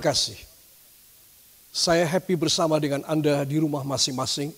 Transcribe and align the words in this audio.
Kekasih, 0.00 0.40
saya 1.68 2.08
happy 2.08 2.32
bersama 2.32 2.80
dengan 2.80 3.04
Anda 3.04 3.44
di 3.44 3.60
rumah 3.60 3.84
masing-masing 3.84 4.48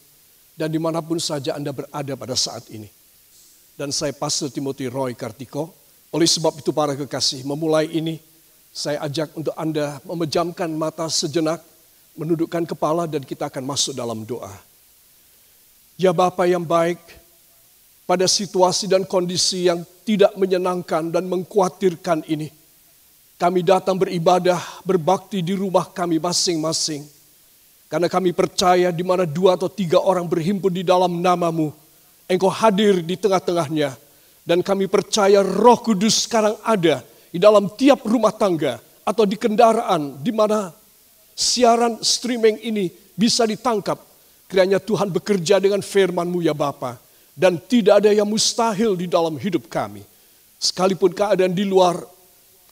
dan 0.54 0.70
di 0.70 0.78
mana 0.78 1.02
pun 1.02 1.18
saja 1.18 1.58
Anda 1.58 1.74
berada 1.74 2.14
pada 2.14 2.38
saat 2.38 2.70
ini. 2.70 2.86
Dan 3.74 3.90
saya 3.90 4.14
Pastor 4.14 4.54
Timothy 4.54 4.86
Roy 4.86 5.18
Kartiko. 5.18 5.74
Oleh 6.14 6.30
sebab 6.30 6.62
itu 6.62 6.70
para 6.70 6.94
kekasih, 6.94 7.42
memulai 7.42 7.90
ini 7.90 8.22
saya 8.70 9.02
ajak 9.02 9.34
untuk 9.34 9.50
Anda 9.58 9.98
memejamkan 10.06 10.70
mata 10.78 11.10
sejenak, 11.10 11.58
menundukkan 12.14 12.62
kepala 12.62 13.10
dan 13.10 13.26
kita 13.26 13.50
akan 13.50 13.66
masuk 13.66 13.98
dalam 13.98 14.22
doa. 14.22 14.54
Ya 15.98 16.14
Bapa 16.14 16.46
yang 16.46 16.62
baik, 16.62 17.02
pada 18.06 18.30
situasi 18.30 18.86
dan 18.86 19.02
kondisi 19.02 19.66
yang 19.66 19.82
tidak 20.06 20.38
menyenangkan 20.38 21.10
dan 21.10 21.26
mengkhawatirkan 21.26 22.30
ini, 22.30 22.61
kami 23.40 23.60
datang 23.66 23.98
beribadah, 23.98 24.60
berbakti 24.86 25.42
di 25.42 25.52
rumah 25.56 25.88
kami 25.88 26.18
masing-masing. 26.22 27.04
Karena 27.92 28.08
kami 28.08 28.32
percaya 28.32 28.88
di 28.88 29.04
mana 29.04 29.28
dua 29.28 29.52
atau 29.52 29.68
tiga 29.68 30.00
orang 30.00 30.24
berhimpun 30.24 30.72
di 30.72 30.80
dalam 30.80 31.20
namamu, 31.20 31.72
Engkau 32.24 32.48
hadir 32.48 33.04
di 33.04 33.20
tengah-tengahnya. 33.20 33.92
Dan 34.42 34.64
kami 34.64 34.88
percaya 34.88 35.44
roh 35.44 35.78
kudus 35.78 36.26
sekarang 36.26 36.56
ada 36.64 37.04
di 37.30 37.38
dalam 37.38 37.70
tiap 37.76 38.02
rumah 38.02 38.34
tangga 38.34 38.82
atau 39.06 39.22
di 39.22 39.38
kendaraan 39.38 40.18
di 40.18 40.34
mana 40.34 40.74
siaran 41.36 42.00
streaming 42.02 42.58
ini 42.64 42.90
bisa 43.14 43.46
ditangkap. 43.46 44.00
Kiranya 44.50 44.82
Tuhan 44.82 45.08
bekerja 45.08 45.56
dengan 45.56 45.80
firman-Mu 45.80 46.44
ya 46.44 46.52
Bapa 46.52 47.00
Dan 47.32 47.56
tidak 47.56 48.04
ada 48.04 48.12
yang 48.12 48.28
mustahil 48.28 48.92
di 48.92 49.08
dalam 49.08 49.40
hidup 49.40 49.64
kami. 49.72 50.04
Sekalipun 50.60 51.16
keadaan 51.16 51.56
di 51.56 51.64
luar 51.64 52.04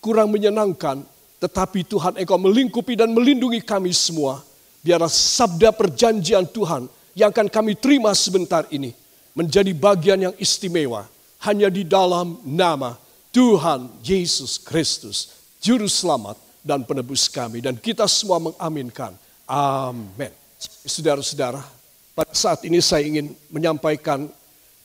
kurang 0.00 0.32
menyenangkan, 0.32 1.04
tetapi 1.38 1.86
Tuhan 1.86 2.16
Engkau 2.20 2.40
melingkupi 2.40 2.96
dan 2.96 3.12
melindungi 3.12 3.60
kami 3.60 3.92
semua. 3.92 4.42
Biarlah 4.80 5.12
sabda 5.12 5.76
perjanjian 5.76 6.48
Tuhan 6.48 6.88
yang 7.12 7.28
akan 7.28 7.52
kami 7.52 7.76
terima 7.76 8.16
sebentar 8.16 8.64
ini 8.72 8.96
menjadi 9.36 9.70
bagian 9.76 10.18
yang 10.30 10.34
istimewa 10.40 11.04
hanya 11.44 11.68
di 11.68 11.84
dalam 11.84 12.40
nama 12.44 12.96
Tuhan 13.30 13.88
Yesus 14.02 14.58
Kristus, 14.58 15.36
Juru 15.60 15.86
Selamat 15.86 16.36
dan 16.64 16.84
Penebus 16.84 17.28
kami. 17.28 17.60
Dan 17.60 17.76
kita 17.76 18.08
semua 18.08 18.40
mengaminkan. 18.40 19.12
Amin. 19.48 20.32
Saudara-saudara, 20.84 21.64
pada 22.12 22.32
saat 22.36 22.60
ini 22.68 22.80
saya 22.84 23.04
ingin 23.06 23.32
menyampaikan 23.48 24.28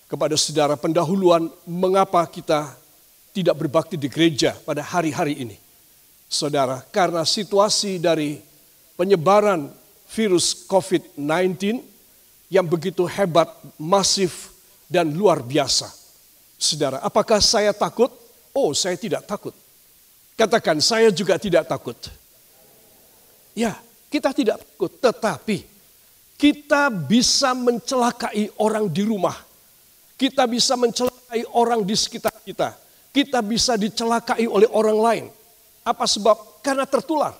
kepada 0.05 0.37
saudara 0.39 0.79
pendahuluan 0.79 1.49
mengapa 1.67 2.23
kita 2.29 2.71
tidak 3.35 3.59
berbakti 3.59 3.99
di 3.99 4.07
gereja 4.07 4.55
pada 4.63 4.79
hari-hari 4.79 5.43
ini. 5.43 5.59
Saudara, 6.31 6.79
karena 6.87 7.27
situasi 7.27 7.99
dari 7.99 8.39
penyebaran 8.95 9.67
virus 10.07 10.63
COVID-19 10.71 11.83
yang 12.47 12.63
begitu 12.63 13.03
hebat, 13.03 13.51
masif, 13.75 14.55
dan 14.87 15.11
luar 15.11 15.43
biasa. 15.43 15.91
Saudara, 16.55 17.03
apakah 17.03 17.43
saya 17.43 17.75
takut? 17.75 18.07
Oh, 18.55 18.71
saya 18.71 18.95
tidak 18.95 19.27
takut. 19.27 19.51
Katakan, 20.39 20.79
saya 20.79 21.11
juga 21.11 21.35
tidak 21.35 21.67
takut. 21.67 21.99
Ya, 23.51 23.75
kita 24.07 24.31
tidak 24.31 24.63
takut, 24.63 24.91
tetapi 24.95 25.67
kita 26.39 26.87
bisa 26.91 27.51
mencelakai 27.51 28.51
orang 28.59 28.87
di 28.87 29.03
rumah. 29.03 29.35
Kita 30.15 30.47
bisa 30.47 30.79
mencelakai 30.79 31.43
orang 31.51 31.83
di 31.83 31.95
sekitar 31.95 32.31
kita. 32.43 32.84
Kita 33.15 33.39
bisa 33.39 33.79
dicelakai 33.79 34.43
oleh 34.43 34.67
orang 34.75 34.99
lain. 34.99 35.25
Apa 35.87 36.03
sebab? 36.03 36.59
Karena 36.59 36.83
tertular. 36.83 37.31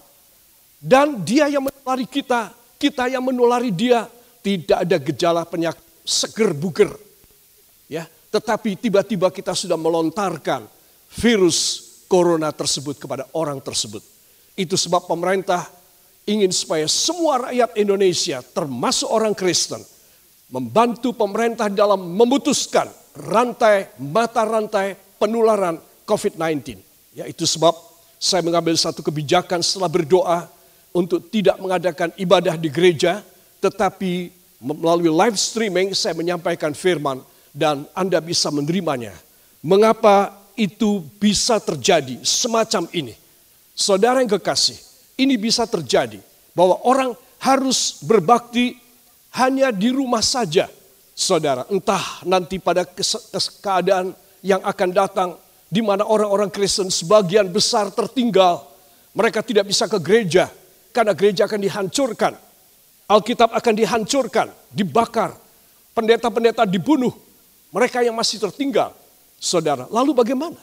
Dan 0.79 1.19
dia 1.19 1.51
yang 1.51 1.67
menulari 1.67 2.07
kita, 2.07 2.55
kita 2.79 3.11
yang 3.11 3.27
menulari 3.27 3.75
dia, 3.75 4.07
tidak 4.39 4.87
ada 4.87 4.97
gejala 5.03 5.43
penyakit 5.43 5.83
seger 6.07 6.55
buger. 6.55 6.95
Ya, 7.91 8.07
tetapi 8.31 8.79
tiba-tiba 8.79 9.27
kita 9.35 9.51
sudah 9.51 9.75
melontarkan 9.75 10.63
virus 11.11 11.83
corona 12.07 12.55
tersebut 12.55 12.95
kepada 12.95 13.27
orang 13.35 13.59
tersebut. 13.59 13.99
Itu 14.55 14.79
sebab 14.79 15.09
pemerintah 15.11 15.67
ingin 16.23 16.49
supaya 16.55 16.87
semua 16.87 17.49
rakyat 17.49 17.75
Indonesia 17.75 18.39
termasuk 18.41 19.09
orang 19.11 19.35
Kristen 19.35 19.81
membantu 20.49 21.13
pemerintah 21.13 21.69
dalam 21.69 22.13
memutuskan 22.13 22.89
rantai 23.17 23.93
mata 24.01 24.45
rantai 24.45 25.04
penularan 25.17 25.81
COVID-19. 26.05 26.79
Ya, 27.15 27.25
itu 27.25 27.47
sebab 27.47 27.73
saya 28.19 28.43
mengambil 28.43 28.75
satu 28.75 29.01
kebijakan 29.01 29.63
setelah 29.63 29.91
berdoa 29.91 30.39
untuk 30.95 31.27
tidak 31.27 31.59
mengadakan 31.59 32.09
ibadah 32.15 32.55
di 32.55 32.71
gereja, 32.71 33.19
tetapi 33.59 34.31
melalui 34.63 35.11
live 35.11 35.35
streaming 35.35 35.91
saya 35.91 36.15
menyampaikan 36.15 36.71
firman 36.71 37.19
dan 37.51 37.83
Anda 37.91 38.23
bisa 38.23 38.47
menerimanya. 38.51 39.15
Mengapa 39.59 40.35
itu 40.55 41.03
bisa 41.19 41.59
terjadi 41.59 42.19
semacam 42.23 42.87
ini? 42.95 43.15
Saudara 43.75 44.23
yang 44.23 44.31
kekasih, 44.31 44.79
ini 45.19 45.35
bisa 45.35 45.67
terjadi 45.67 46.19
bahwa 46.55 46.79
orang 46.87 47.11
harus 47.43 47.99
berbakti 47.99 48.79
hanya 49.35 49.71
di 49.71 49.91
rumah 49.91 50.23
saja. 50.23 50.71
Saudara, 51.15 51.63
entah 51.71 52.23
nanti 52.27 52.59
pada 52.59 52.83
keadaan 53.63 54.15
yang 54.45 54.61
akan 54.61 54.89
datang 54.93 55.29
di 55.65 55.81
mana 55.81 56.05
orang-orang 56.05 56.53
Kristen 56.53 56.93
sebagian 56.93 57.49
besar 57.49 57.89
tertinggal. 57.89 58.61
Mereka 59.17 59.41
tidak 59.41 59.65
bisa 59.65 59.89
ke 59.89 59.97
gereja 59.97 60.45
karena 60.93 61.17
gereja 61.17 61.49
akan 61.49 61.59
dihancurkan 61.65 62.33
Alkitab 63.05 63.53
akan 63.53 63.73
dihancurkan, 63.77 64.47
dibakar. 64.73 65.37
Pendeta-pendeta 65.95 66.67
dibunuh. 66.67 67.13
Mereka 67.71 68.03
yang 68.03 68.17
masih 68.17 68.41
tertinggal. 68.41 68.91
Saudara, 69.39 69.85
lalu 69.93 70.11
bagaimana? 70.11 70.57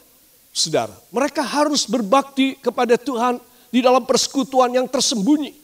Saudara, 0.53 0.93
mereka 1.09 1.41
harus 1.41 1.89
berbakti 1.89 2.59
kepada 2.61 2.99
Tuhan 3.01 3.41
di 3.73 3.81
dalam 3.81 4.05
persekutuan 4.05 4.69
yang 4.75 4.85
tersembunyi. 4.91 5.55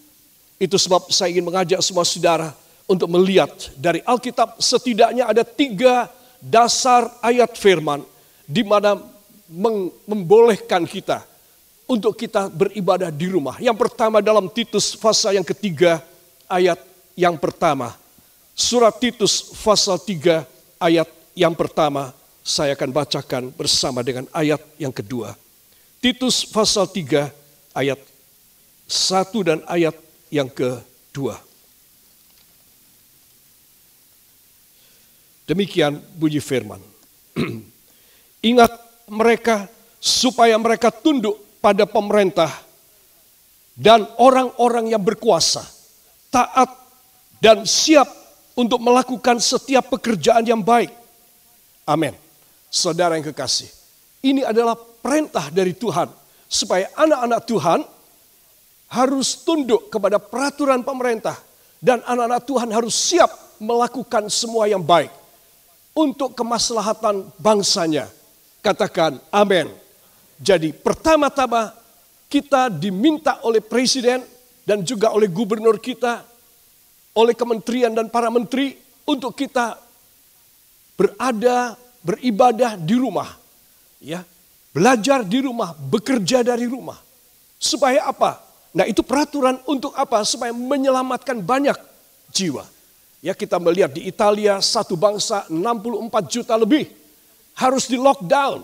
Itu 0.56 0.80
sebab 0.80 1.12
saya 1.12 1.34
ingin 1.34 1.44
mengajak 1.44 1.80
semua 1.84 2.08
saudara 2.08 2.54
untuk 2.88 3.10
melihat 3.12 3.52
dari 3.76 4.00
Alkitab 4.06 4.56
setidaknya 4.56 5.28
ada 5.28 5.44
tiga 5.44 6.08
dasar 6.38 7.10
ayat 7.22 7.54
firman 7.58 8.02
di 8.46 8.62
mana 8.62 8.98
membolehkan 10.06 10.86
kita 10.86 11.24
untuk 11.88 12.14
kita 12.14 12.52
beribadah 12.52 13.08
di 13.08 13.26
rumah. 13.32 13.56
Yang 13.58 13.88
pertama 13.88 14.20
dalam 14.20 14.46
Titus 14.52 14.92
pasal 14.94 15.40
yang 15.40 15.46
ketiga 15.46 16.04
ayat 16.46 16.78
yang 17.16 17.40
pertama. 17.40 17.96
Surat 18.58 18.94
Titus 18.98 19.54
pasal 19.62 20.02
3 20.02 20.42
ayat 20.82 21.06
yang 21.38 21.54
pertama 21.54 22.10
saya 22.42 22.74
akan 22.74 22.90
bacakan 22.90 23.42
bersama 23.54 24.02
dengan 24.02 24.26
ayat 24.34 24.58
yang 24.76 24.90
kedua. 24.90 25.38
Titus 26.02 26.42
pasal 26.42 26.90
3 26.90 27.30
ayat 27.70 28.00
1 28.90 29.46
dan 29.46 29.58
ayat 29.70 29.94
yang 30.30 30.50
kedua. 30.50 31.47
Demikian 35.48 35.96
bunyi 36.20 36.44
firman. 36.44 36.84
Ingat 38.52 38.68
mereka 39.08 39.64
supaya 39.96 40.54
mereka 40.60 40.92
tunduk 40.92 41.40
pada 41.64 41.88
pemerintah 41.88 42.52
dan 43.72 44.04
orang-orang 44.20 44.92
yang 44.92 45.00
berkuasa 45.00 45.64
taat, 46.28 46.70
dan 47.40 47.64
siap 47.64 48.06
untuk 48.58 48.82
melakukan 48.82 49.38
setiap 49.40 49.88
pekerjaan 49.88 50.44
yang 50.44 50.60
baik. 50.60 50.92
Amin. 51.88 52.12
Saudara 52.68 53.16
yang 53.16 53.24
kekasih, 53.24 53.70
ini 54.20 54.44
adalah 54.44 54.76
perintah 54.76 55.48
dari 55.48 55.72
Tuhan 55.72 56.12
supaya 56.44 56.92
anak-anak 56.92 57.40
Tuhan 57.48 57.80
harus 58.92 59.28
tunduk 59.40 59.88
kepada 59.88 60.20
peraturan 60.20 60.84
pemerintah 60.84 61.36
dan 61.80 62.04
anak-anak 62.04 62.44
Tuhan 62.44 62.68
harus 62.72 62.92
siap 62.92 63.30
melakukan 63.60 64.28
semua 64.28 64.68
yang 64.68 64.84
baik 64.84 65.12
untuk 65.98 66.38
kemaslahatan 66.38 67.26
bangsanya. 67.42 68.06
Katakan 68.62 69.18
amin. 69.34 69.66
Jadi 70.38 70.70
pertama-tama 70.70 71.74
kita 72.30 72.70
diminta 72.70 73.42
oleh 73.42 73.58
presiden 73.58 74.22
dan 74.62 74.86
juga 74.86 75.10
oleh 75.10 75.26
gubernur 75.26 75.82
kita, 75.82 76.22
oleh 77.18 77.34
kementerian 77.34 77.90
dan 77.90 78.06
para 78.06 78.30
menteri 78.30 78.78
untuk 79.02 79.34
kita 79.34 79.74
berada, 80.94 81.74
beribadah 82.06 82.78
di 82.78 82.94
rumah. 82.94 83.34
Ya, 83.98 84.22
belajar 84.70 85.26
di 85.26 85.42
rumah, 85.42 85.74
bekerja 85.74 86.46
dari 86.46 86.70
rumah. 86.70 87.02
Supaya 87.58 88.06
apa? 88.06 88.38
Nah, 88.70 88.86
itu 88.86 89.02
peraturan 89.02 89.58
untuk 89.66 89.90
apa? 89.98 90.22
Supaya 90.22 90.54
menyelamatkan 90.54 91.42
banyak 91.42 91.74
jiwa. 92.30 92.77
Ya, 93.18 93.34
kita 93.34 93.58
melihat 93.58 93.90
di 93.90 94.06
Italia 94.06 94.62
satu 94.62 94.94
bangsa 94.94 95.42
64 95.50 96.30
juta 96.30 96.54
lebih 96.54 96.86
harus 97.58 97.90
di 97.90 97.98
lockdown. 97.98 98.62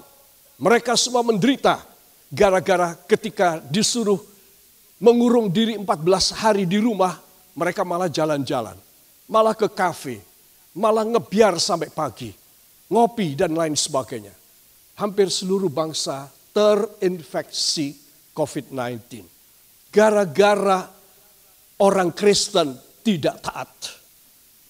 Mereka 0.63 0.95
semua 0.95 1.27
menderita 1.27 1.83
gara-gara 2.31 2.95
ketika 3.11 3.59
disuruh 3.67 4.23
mengurung 5.03 5.51
diri 5.51 5.75
14 5.75 6.39
hari 6.39 6.65
di 6.71 6.79
rumah, 6.79 7.19
mereka 7.59 7.83
malah 7.83 8.07
jalan-jalan, 8.07 8.79
malah 9.27 9.59
ke 9.59 9.67
kafe, 9.67 10.23
malah 10.79 11.03
ngebiar 11.03 11.59
sampai 11.59 11.91
pagi, 11.91 12.31
ngopi 12.87 13.35
dan 13.35 13.59
lain 13.59 13.75
sebagainya. 13.75 14.35
Hampir 14.95 15.27
seluruh 15.27 15.67
bangsa 15.67 16.31
terinfeksi 16.55 17.99
COVID-19. 18.31 19.27
Gara-gara 19.91 20.87
orang 21.83 22.15
Kristen 22.15 22.79
tidak 23.03 23.43
taat. 23.43 24.04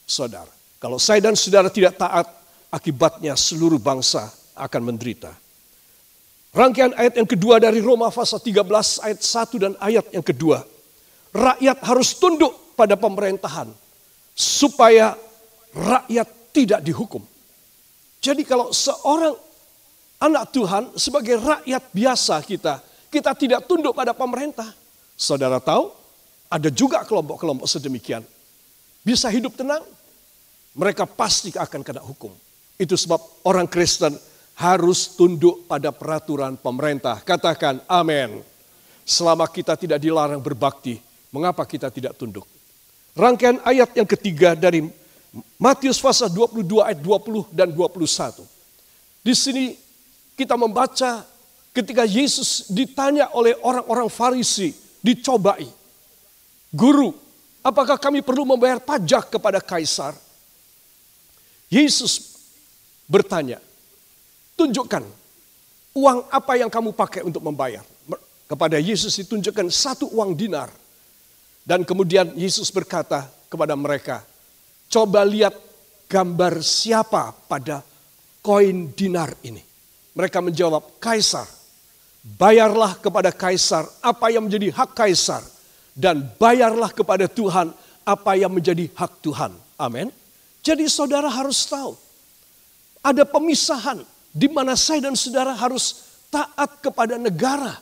Saudara, 0.04 0.52
kalau 0.76 1.00
saya 1.00 1.24
dan 1.24 1.32
saudara 1.32 1.72
tidak 1.72 1.96
taat, 1.96 2.28
akibatnya 2.68 3.32
seluruh 3.38 3.80
bangsa 3.80 4.28
akan 4.52 4.92
menderita. 4.92 5.32
Rangkaian 6.54 6.94
ayat 6.94 7.18
yang 7.18 7.26
kedua 7.26 7.58
dari 7.58 7.82
Roma 7.82 8.14
pasal 8.14 8.38
13 8.38 8.62
ayat 9.02 9.20
1 9.20 9.62
dan 9.64 9.72
ayat 9.82 10.06
yang 10.14 10.22
kedua. 10.22 10.62
Rakyat 11.34 11.82
harus 11.82 12.14
tunduk 12.14 12.78
pada 12.78 12.94
pemerintahan 12.94 13.74
supaya 14.38 15.18
rakyat 15.74 16.28
tidak 16.54 16.80
dihukum. 16.86 17.22
Jadi 18.22 18.46
kalau 18.46 18.70
seorang 18.70 19.34
anak 20.22 20.54
Tuhan 20.54 20.94
sebagai 20.94 21.42
rakyat 21.42 21.82
biasa 21.90 22.38
kita, 22.46 22.78
kita 23.10 23.34
tidak 23.34 23.66
tunduk 23.66 23.90
pada 23.90 24.14
pemerintah. 24.14 24.70
Saudara 25.18 25.58
tahu, 25.58 25.90
ada 26.46 26.70
juga 26.70 27.02
kelompok-kelompok 27.02 27.66
sedemikian. 27.66 28.22
Bisa 29.04 29.28
hidup 29.28 29.52
tenang, 29.52 29.84
mereka 30.72 31.04
pasti 31.04 31.52
akan 31.52 31.84
kena 31.84 32.00
hukum. 32.00 32.32
Itu 32.80 32.96
sebab 32.96 33.46
orang 33.46 33.68
Kristen 33.68 34.16
harus 34.56 35.12
tunduk 35.14 35.68
pada 35.68 35.92
peraturan 35.92 36.56
pemerintah. 36.58 37.20
Katakan 37.22 37.84
amin. 37.86 38.42
Selama 39.04 39.44
kita 39.44 39.76
tidak 39.76 40.00
dilarang 40.00 40.40
berbakti, 40.40 40.96
mengapa 41.28 41.68
kita 41.68 41.92
tidak 41.92 42.16
tunduk? 42.16 42.48
Rangkaian 43.12 43.60
ayat 43.62 43.92
yang 43.92 44.08
ketiga 44.08 44.56
dari 44.56 44.88
Matius 45.60 46.00
pasal 46.00 46.32
22 46.32 46.80
ayat 46.80 46.98
20 47.04 47.52
dan 47.52 47.68
21. 47.70 48.40
Di 49.20 49.34
sini 49.36 49.76
kita 50.34 50.56
membaca 50.56 51.22
ketika 51.74 52.06
Yesus 52.06 52.70
ditanya 52.72 53.30
oleh 53.34 53.54
orang-orang 53.60 54.08
Farisi, 54.08 54.72
dicobai. 55.02 55.66
Guru, 56.74 57.14
apakah 57.64 57.96
kami 57.96 58.20
perlu 58.20 58.44
membayar 58.44 58.76
pajak 58.76 59.32
kepada 59.32 59.58
kaisar? 59.64 60.12
Yesus 61.72 62.36
bertanya, 63.08 63.58
tunjukkan 64.54 65.02
uang 65.96 66.28
apa 66.28 66.52
yang 66.60 66.68
kamu 66.68 66.92
pakai 66.92 67.24
untuk 67.24 67.40
membayar. 67.40 67.82
Kepada 68.44 68.76
Yesus 68.76 69.16
ditunjukkan 69.24 69.72
satu 69.72 70.12
uang 70.12 70.36
dinar. 70.36 70.68
Dan 71.64 71.80
kemudian 71.80 72.36
Yesus 72.36 72.68
berkata 72.68 73.24
kepada 73.48 73.72
mereka, 73.72 74.20
coba 74.92 75.24
lihat 75.24 75.56
gambar 76.12 76.60
siapa 76.60 77.32
pada 77.48 77.80
koin 78.44 78.92
dinar 78.92 79.32
ini. 79.40 79.64
Mereka 80.12 80.44
menjawab, 80.44 81.00
kaisar. 81.00 81.48
Bayarlah 82.20 83.00
kepada 83.00 83.32
kaisar 83.32 83.88
apa 84.04 84.28
yang 84.28 84.44
menjadi 84.44 84.76
hak 84.76 84.92
kaisar 84.92 85.40
dan 85.94 86.26
bayarlah 86.36 86.90
kepada 86.90 87.30
Tuhan 87.30 87.70
apa 88.04 88.32
yang 88.36 88.52
menjadi 88.52 88.90
hak 88.92 89.22
Tuhan. 89.22 89.54
Amin. 89.78 90.10
Jadi 90.60 90.90
saudara 90.90 91.30
harus 91.30 91.64
tahu 91.64 91.94
ada 93.00 93.22
pemisahan 93.22 94.02
di 94.34 94.50
mana 94.50 94.74
saya 94.74 95.08
dan 95.08 95.14
saudara 95.14 95.54
harus 95.54 96.10
taat 96.28 96.82
kepada 96.82 97.14
negara, 97.14 97.78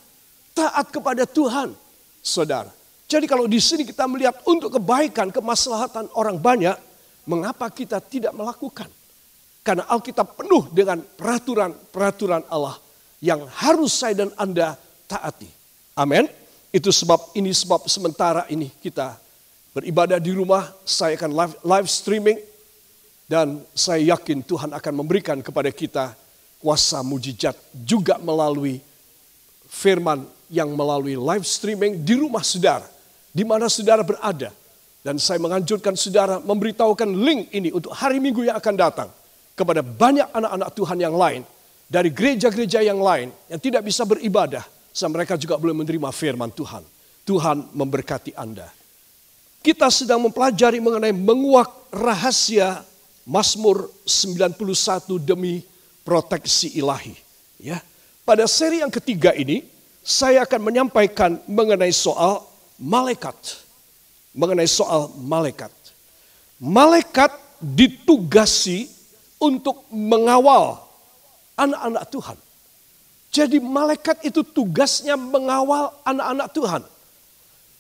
taat 0.53 0.93
kepada 0.93 1.25
Tuhan, 1.25 1.73
saudara. 2.21 2.69
Jadi 3.09 3.25
kalau 3.25 3.49
di 3.49 3.61
sini 3.61 3.89
kita 3.89 4.05
melihat 4.09 4.37
untuk 4.45 4.77
kebaikan, 4.77 5.33
kemaslahatan 5.33 6.13
orang 6.17 6.37
banyak, 6.37 6.77
mengapa 7.25 7.69
kita 7.73 8.01
tidak 8.01 8.37
melakukan? 8.37 8.89
Karena 9.63 9.87
Alkitab 9.87 10.37
penuh 10.37 10.69
dengan 10.75 10.99
peraturan-peraturan 11.01 12.51
Allah 12.51 12.77
yang 13.23 13.47
harus 13.63 13.95
saya 13.95 14.27
dan 14.27 14.35
Anda 14.35 14.75
taati. 15.07 15.47
Amin. 15.95 16.42
Itu 16.73 16.89
sebab 16.89 17.37
ini 17.37 17.53
sebab 17.53 17.85
sementara 17.85 18.49
ini 18.49 18.73
kita 18.81 19.21
beribadah 19.77 20.17
di 20.17 20.33
rumah, 20.33 20.73
saya 20.89 21.21
akan 21.21 21.31
live, 21.37 21.55
live 21.69 21.89
streaming 21.93 22.39
dan 23.29 23.61
saya 23.77 24.17
yakin 24.17 24.41
Tuhan 24.41 24.73
akan 24.73 24.93
memberikan 25.05 25.37
kepada 25.45 25.69
kita 25.69 26.17
kuasa 26.65 27.05
mujizat 27.05 27.53
juga 27.77 28.17
melalui 28.17 28.81
firman 29.69 30.25
yang 30.49 30.73
melalui 30.73 31.13
live 31.13 31.45
streaming 31.45 32.01
di 32.01 32.17
rumah 32.17 32.41
saudara, 32.41 32.89
di 33.37 33.45
mana 33.45 33.69
saudara 33.69 34.01
berada. 34.01 34.49
Dan 35.03 35.21
saya 35.21 35.43
menganjurkan 35.43 35.93
saudara 35.93 36.41
memberitahukan 36.41 37.11
link 37.11 37.53
ini 37.53 37.69
untuk 37.69 37.93
hari 37.93 38.17
Minggu 38.17 38.49
yang 38.49 38.57
akan 38.57 38.75
datang 38.79 39.11
kepada 39.53 39.85
banyak 39.85 40.31
anak-anak 40.31 40.71
Tuhan 40.73 40.99
yang 41.05 41.13
lain 41.13 41.43
dari 41.85 42.09
gereja-gereja 42.09 42.81
yang 42.81 43.03
lain 43.03 43.29
yang 43.51 43.61
tidak 43.61 43.85
bisa 43.85 44.07
beribadah 44.09 44.63
mereka 45.09 45.41
juga 45.41 45.57
boleh 45.57 45.73
menerima 45.73 46.09
firman 46.13 46.53
Tuhan. 46.53 46.85
Tuhan 47.25 47.73
memberkati 47.73 48.37
Anda. 48.37 48.69
Kita 49.63 49.89
sedang 49.89 50.27
mempelajari 50.27 50.83
mengenai 50.83 51.15
menguak 51.15 51.71
rahasia 51.95 52.83
Mazmur 53.23 53.87
91 54.03 54.59
demi 55.23 55.63
proteksi 56.03 56.75
ilahi. 56.75 57.15
Ya. 57.63 57.79
Pada 58.27 58.47
seri 58.51 58.83
yang 58.83 58.91
ketiga 58.91 59.31
ini, 59.39 59.63
saya 60.03 60.43
akan 60.43 60.61
menyampaikan 60.67 61.39
mengenai 61.47 61.95
soal 61.95 62.43
malaikat. 62.75 63.39
Mengenai 64.35 64.67
soal 64.67 65.15
malaikat. 65.23 65.71
Malaikat 66.59 67.31
ditugasi 67.63 68.91
untuk 69.39 69.87
mengawal 69.95 70.83
anak-anak 71.55 72.05
Tuhan. 72.11 72.39
Jadi 73.33 73.57
malaikat 73.59 74.21
itu 74.29 74.45
tugasnya 74.45 75.17
mengawal 75.17 75.89
anak-anak 76.05 76.49
Tuhan. 76.53 76.83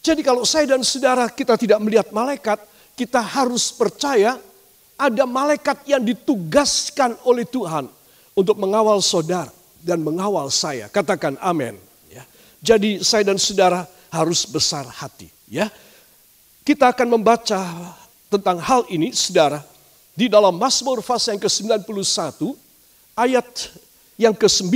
Jadi 0.02 0.20
kalau 0.24 0.42
saya 0.48 0.64
dan 0.64 0.80
saudara 0.80 1.28
kita 1.28 1.60
tidak 1.60 1.78
melihat 1.84 2.08
malaikat, 2.08 2.56
kita 2.96 3.20
harus 3.20 3.68
percaya 3.68 4.40
ada 4.96 5.24
malaikat 5.28 5.84
yang 5.84 6.00
ditugaskan 6.00 7.14
oleh 7.28 7.44
Tuhan 7.44 7.86
untuk 8.32 8.56
mengawal 8.56 8.98
saudara 9.04 9.52
dan 9.84 10.00
mengawal 10.00 10.48
saya. 10.48 10.88
Katakan 10.88 11.36
amin. 11.36 11.76
Ya. 12.08 12.24
Jadi 12.64 13.04
saya 13.04 13.28
dan 13.28 13.36
saudara 13.36 13.84
harus 14.08 14.48
besar 14.48 14.88
hati. 14.88 15.28
Ya, 15.52 15.68
kita 16.64 16.88
akan 16.96 17.20
membaca 17.20 17.60
tentang 18.32 18.56
hal 18.56 18.88
ini, 18.88 19.12
saudara, 19.12 19.60
di 20.16 20.32
dalam 20.32 20.56
Mazmur 20.56 21.04
pasal 21.04 21.36
yang 21.36 21.42
ke-91 21.44 22.40
ayat 23.12 23.48
yang 24.16 24.32
ke-9 24.32 24.72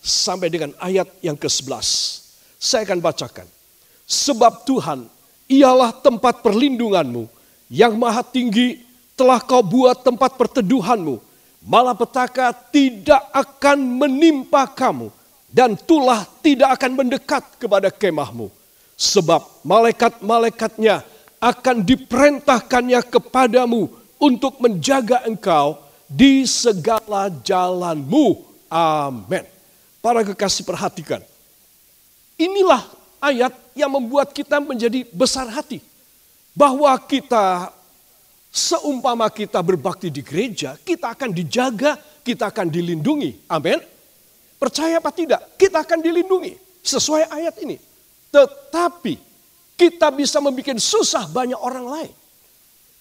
sampai 0.00 0.48
dengan 0.48 0.72
ayat 0.80 1.06
yang 1.20 1.36
ke-11. 1.36 1.84
Saya 2.60 2.84
akan 2.88 3.00
bacakan. 3.00 3.46
Sebab 4.04 4.66
Tuhan 4.66 5.06
ialah 5.46 5.94
tempat 5.94 6.42
perlindunganmu 6.42 7.30
yang 7.70 7.94
maha 7.94 8.26
tinggi 8.26 8.82
telah 9.14 9.38
kau 9.38 9.62
buat 9.62 10.02
tempat 10.02 10.34
perteduhanmu. 10.34 11.22
Malapetaka 11.60 12.56
tidak 12.72 13.20
akan 13.36 13.78
menimpa 14.00 14.64
kamu 14.64 15.12
dan 15.52 15.76
tulah 15.76 16.24
tidak 16.40 16.80
akan 16.80 17.04
mendekat 17.04 17.44
kepada 17.60 17.92
kemahmu. 17.92 18.48
Sebab 18.96 19.64
malaikat-malaikatnya 19.64 21.04
akan 21.40 21.84
diperintahkannya 21.84 23.00
kepadamu 23.08 23.92
untuk 24.20 24.60
menjaga 24.60 25.24
engkau 25.24 25.80
di 26.04 26.44
segala 26.44 27.32
jalanmu. 27.44 28.44
Amin. 28.68 29.59
Para 30.00 30.24
kekasih 30.24 30.64
perhatikan. 30.64 31.20
Inilah 32.40 32.88
ayat 33.20 33.52
yang 33.76 33.92
membuat 33.92 34.32
kita 34.32 34.56
menjadi 34.60 35.04
besar 35.12 35.44
hati. 35.52 35.84
Bahwa 36.56 36.92
kita 37.04 37.70
seumpama 38.50 39.30
kita 39.30 39.60
berbakti 39.62 40.08
di 40.10 40.24
gereja, 40.24 40.74
kita 40.80 41.14
akan 41.14 41.30
dijaga, 41.30 42.00
kita 42.24 42.48
akan 42.50 42.66
dilindungi. 42.72 43.46
Amin. 43.46 43.78
Percaya 44.60 45.00
apa 45.00 45.12
tidak? 45.12 45.56
Kita 45.56 45.84
akan 45.84 46.00
dilindungi 46.04 46.56
sesuai 46.84 47.28
ayat 47.28 47.54
ini. 47.64 47.76
Tetapi 48.32 49.14
kita 49.76 50.12
bisa 50.12 50.36
membuat 50.40 50.76
susah 50.76 51.24
banyak 51.28 51.56
orang 51.56 51.86
lain. 51.88 52.12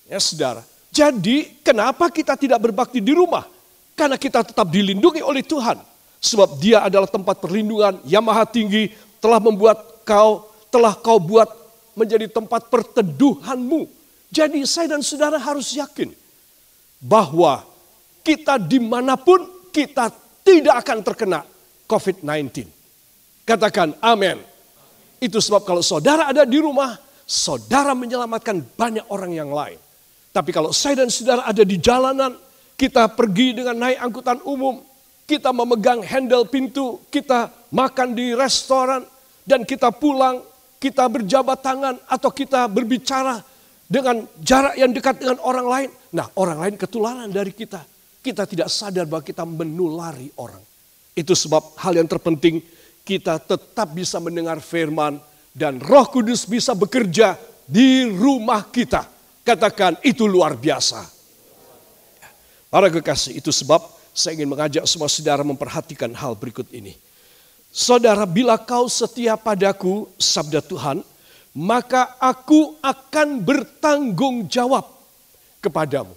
Ya 0.07 0.19
saudara. 0.23 0.63
Jadi 0.89 1.61
kenapa 1.61 2.09
kita 2.09 2.33
tidak 2.39 2.63
berbakti 2.63 3.03
di 3.03 3.13
rumah? 3.13 3.45
Karena 3.93 4.15
kita 4.15 4.41
tetap 4.41 4.65
dilindungi 4.71 5.21
oleh 5.21 5.43
Tuhan. 5.43 5.77
Sebab 6.19 6.59
dia 6.59 6.83
adalah 6.83 7.07
tempat 7.07 7.39
perlindungan 7.39 8.03
yang 8.03 8.23
maha 8.23 8.43
tinggi 8.43 8.91
telah 9.23 9.39
membuat 9.39 10.03
kau, 10.03 10.51
telah 10.67 10.91
kau 10.95 11.15
buat 11.15 11.47
menjadi 11.95 12.27
tempat 12.27 12.67
perteduhanmu. 12.67 13.87
Jadi 14.29 14.61
saya 14.67 14.95
dan 14.95 15.01
saudara 15.01 15.39
harus 15.39 15.73
yakin 15.73 16.11
bahwa 16.99 17.63
kita 18.21 18.59
di 18.59 18.77
mana 18.83 19.15
pun 19.15 19.47
kita 19.71 20.11
tidak 20.43 20.75
akan 20.85 20.97
terkena 21.01 21.39
COVID-19. 21.87 22.67
Katakan 23.47 23.95
amin. 24.03 24.37
Itu 25.19 25.41
sebab 25.43 25.65
kalau 25.67 25.83
saudara 25.83 26.29
ada 26.29 26.47
di 26.47 26.59
rumah, 26.61 26.95
saudara 27.27 27.91
menyelamatkan 27.95 28.63
banyak 28.75 29.07
orang 29.11 29.35
yang 29.35 29.51
lain. 29.51 29.79
Tapi 30.29 30.53
kalau 30.53 30.69
saya 30.69 31.03
dan 31.03 31.09
saudara 31.09 31.43
ada 31.43 31.65
di 31.65 31.75
jalanan, 31.81 32.37
kita 32.79 33.09
pergi 33.11 33.57
dengan 33.59 33.75
naik 33.75 33.97
angkutan 33.99 34.39
umum, 34.45 34.79
kita 35.29 35.53
memegang 35.53 36.01
handle 36.01 36.49
pintu, 36.49 36.97
kita 37.13 37.53
makan 37.69 38.17
di 38.17 38.33
restoran, 38.33 39.05
dan 39.45 39.61
kita 39.61 39.93
pulang, 39.93 40.41
kita 40.81 41.05
berjabat 41.05 41.61
tangan, 41.61 42.01
atau 42.09 42.33
kita 42.33 42.65
berbicara 42.65 43.45
dengan 43.85 44.25
jarak 44.41 44.73
yang 44.73 44.89
dekat 44.89 45.21
dengan 45.21 45.37
orang 45.45 45.67
lain. 45.69 45.89
Nah 46.17 46.25
orang 46.33 46.57
lain 46.65 46.75
ketularan 46.81 47.29
dari 47.29 47.53
kita. 47.53 47.85
Kita 48.25 48.49
tidak 48.49 48.73
sadar 48.73 49.05
bahwa 49.05 49.21
kita 49.21 49.45
menulari 49.45 50.33
orang. 50.41 50.61
Itu 51.13 51.37
sebab 51.37 51.77
hal 51.77 52.01
yang 52.01 52.09
terpenting 52.09 52.65
kita 53.05 53.37
tetap 53.37 53.89
bisa 53.93 54.17
mendengar 54.17 54.57
firman 54.61 55.21
dan 55.53 55.77
roh 55.81 56.09
kudus 56.09 56.45
bisa 56.49 56.73
bekerja 56.73 57.37
di 57.69 58.09
rumah 58.09 58.65
kita. 58.69 59.05
Katakan 59.45 59.97
itu 60.05 60.25
luar 60.25 60.57
biasa. 60.57 61.05
Para 62.69 62.85
kekasih 62.93 63.41
itu 63.41 63.49
sebab 63.49 63.81
saya 64.19 64.35
ingin 64.35 64.51
mengajak 64.51 64.83
semua 64.83 65.07
saudara 65.07 65.47
memperhatikan 65.47 66.11
hal 66.11 66.35
berikut 66.35 66.67
ini. 66.75 66.99
Saudara 67.71 68.27
bila 68.27 68.59
kau 68.59 68.91
setia 68.91 69.39
padaku 69.39 70.11
sabda 70.19 70.59
Tuhan 70.59 70.99
maka 71.55 72.19
aku 72.19 72.75
akan 72.83 73.39
bertanggung 73.39 74.51
jawab 74.51 74.83
kepadamu. 75.63 76.11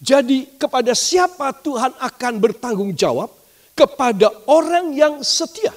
Jadi 0.00 0.56
kepada 0.56 0.96
siapa 0.96 1.52
Tuhan 1.60 1.92
akan 2.00 2.34
bertanggung 2.40 2.96
jawab? 2.96 3.28
Kepada 3.76 4.28
orang 4.48 4.92
yang 4.92 5.14
setia. 5.24 5.72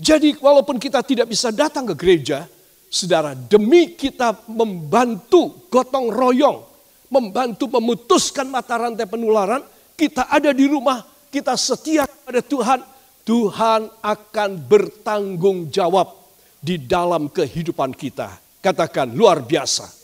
Jadi 0.00 0.32
walaupun 0.40 0.80
kita 0.80 1.04
tidak 1.04 1.28
bisa 1.28 1.52
datang 1.52 1.84
ke 1.92 1.94
gereja, 1.96 2.48
saudara, 2.88 3.36
demi 3.36 3.92
kita 3.92 4.48
membantu 4.48 5.68
gotong 5.68 6.08
royong, 6.08 6.64
membantu 7.12 7.68
memutuskan 7.68 8.48
mata 8.48 8.80
rantai 8.80 9.04
penularan, 9.04 9.60
kita 10.00 10.32
ada 10.32 10.56
di 10.56 10.64
rumah, 10.64 11.04
kita 11.28 11.52
setia 11.60 12.08
kepada 12.08 12.40
Tuhan, 12.40 12.80
Tuhan 13.20 13.92
akan 14.00 14.50
bertanggung 14.64 15.68
jawab 15.68 16.16
di 16.56 16.80
dalam 16.80 17.28
kehidupan 17.28 17.92
kita. 17.92 18.32
Katakan 18.64 19.12
luar 19.12 19.44
biasa. 19.44 20.00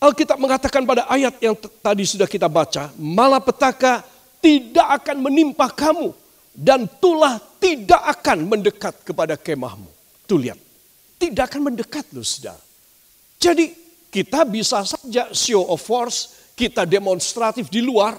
Alkitab 0.00 0.40
mengatakan 0.40 0.82
pada 0.88 1.04
ayat 1.12 1.36
yang 1.44 1.54
tadi 1.60 2.08
sudah 2.08 2.24
kita 2.24 2.48
baca, 2.48 2.88
malapetaka 2.96 4.00
tidak 4.40 5.04
akan 5.04 5.28
menimpa 5.28 5.68
kamu 5.68 6.10
dan 6.56 6.88
tulah 6.98 7.38
tidak 7.60 8.00
akan 8.18 8.48
mendekat 8.48 8.96
kepada 9.04 9.36
kemahmu. 9.36 9.86
Tuh 10.26 10.40
lihat, 10.40 10.58
tidak 11.20 11.52
akan 11.52 11.70
mendekat 11.70 12.08
loh 12.10 12.24
saudara. 12.26 12.58
Jadi 13.38 13.70
kita 14.10 14.42
bisa 14.42 14.82
saja 14.82 15.30
show 15.30 15.70
of 15.70 15.78
force, 15.78 16.41
kita 16.62 16.86
demonstratif 16.86 17.66
di 17.66 17.82
luar, 17.82 18.14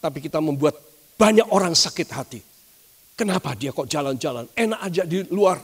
tapi 0.00 0.24
kita 0.24 0.40
membuat 0.40 0.80
banyak 1.20 1.44
orang 1.52 1.76
sakit 1.76 2.08
hati. 2.08 2.40
Kenapa 3.12 3.52
dia 3.52 3.68
kok 3.68 3.84
jalan-jalan, 3.84 4.48
enak 4.56 4.80
aja 4.80 5.04
di 5.04 5.28
luar. 5.28 5.60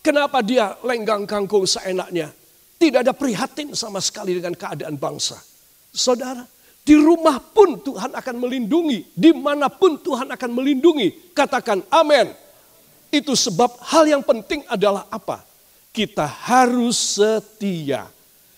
Kenapa 0.00 0.40
dia 0.40 0.80
lenggang 0.80 1.28
kangkung 1.28 1.68
seenaknya. 1.68 2.32
Tidak 2.80 3.04
ada 3.04 3.12
prihatin 3.12 3.76
sama 3.76 4.00
sekali 4.00 4.32
dengan 4.32 4.56
keadaan 4.56 4.96
bangsa. 4.96 5.36
Saudara, 5.92 6.42
di 6.82 6.96
rumah 6.96 7.38
pun 7.38 7.78
Tuhan 7.78 8.16
akan 8.16 8.36
melindungi. 8.40 9.12
Di 9.12 9.30
mana 9.36 9.68
pun 9.68 10.00
Tuhan 10.00 10.32
akan 10.32 10.50
melindungi. 10.50 11.36
Katakan 11.36 11.84
amin. 11.92 12.32
Itu 13.12 13.36
sebab 13.36 13.76
hal 13.92 14.08
yang 14.08 14.24
penting 14.24 14.64
adalah 14.66 15.06
apa? 15.12 15.44
Kita 15.94 16.26
harus 16.26 17.20
setia. 17.20 18.08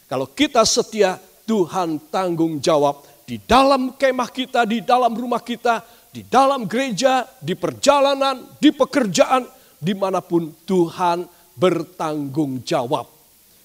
Kalau 0.08 0.30
kita 0.30 0.64
setia, 0.64 1.20
Tuhan 1.44 2.10
tanggung 2.10 2.58
jawab 2.58 3.04
di 3.24 3.40
dalam 3.40 3.96
kemah 3.96 4.28
kita, 4.28 4.68
di 4.68 4.84
dalam 4.84 5.12
rumah 5.16 5.40
kita, 5.40 5.80
di 6.12 6.22
dalam 6.24 6.68
gereja, 6.68 7.24
di 7.40 7.56
perjalanan, 7.56 8.56
di 8.60 8.70
pekerjaan, 8.70 9.48
di 9.80 9.92
mana 9.96 10.20
pun 10.20 10.52
Tuhan 10.64 11.24
bertanggung 11.56 12.62
jawab. 12.62 13.08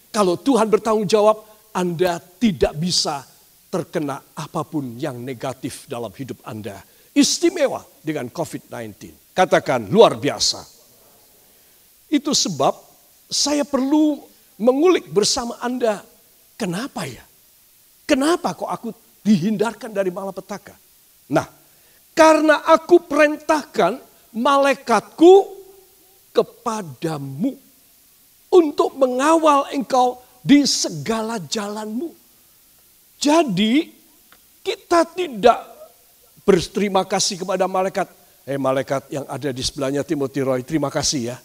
Kalau 0.09 0.39
Tuhan 0.39 0.67
bertanggung 0.71 1.05
jawab, 1.05 1.45
Anda 1.75 2.17
tidak 2.17 2.73
bisa 2.79 3.21
terkena 3.69 4.17
apa 4.33 4.65
pun 4.65 4.97
yang 4.97 5.21
negatif 5.21 5.85
dalam 5.85 6.09
hidup 6.09 6.41
Anda. 6.41 6.81
Istimewa 7.13 7.85
dengan 8.01 8.33
COVID-19. 8.33 9.33
Katakan 9.37 9.85
luar 9.93 10.17
biasa. 10.17 10.65
Itu 12.09 12.33
sebab 12.33 12.73
saya 13.29 13.61
perlu 13.61 14.17
mengulik 14.57 15.13
bersama 15.13 15.61
Anda. 15.61 16.01
Kenapa 16.57 17.05
ya? 17.05 17.28
Kenapa 18.09 18.57
kok 18.57 18.65
aku 18.65 18.89
dihindarkan 19.21 19.93
dari 19.93 20.09
malapetaka? 20.09 20.73
Nah, 21.29 21.45
karena 22.17 22.65
aku 22.65 23.05
perintahkan 23.05 24.01
malaikatku 24.33 25.61
kepadamu 26.33 27.53
untuk 28.49 28.97
mengawal 28.97 29.69
engkau 29.69 30.17
di 30.41 30.65
segala 30.65 31.37
jalanmu. 31.37 32.09
Jadi 33.21 33.93
kita 34.65 35.05
tidak 35.05 35.59
berterima 36.41 37.05
kasih 37.05 37.45
kepada 37.45 37.69
malaikat. 37.69 38.09
Eh 38.49 38.57
malaikat 38.57 39.05
yang 39.13 39.29
ada 39.29 39.53
di 39.53 39.61
sebelahnya 39.61 40.01
Timothy 40.01 40.41
Roy, 40.41 40.65
terima 40.65 40.89
kasih 40.89 41.35
ya. 41.35 41.37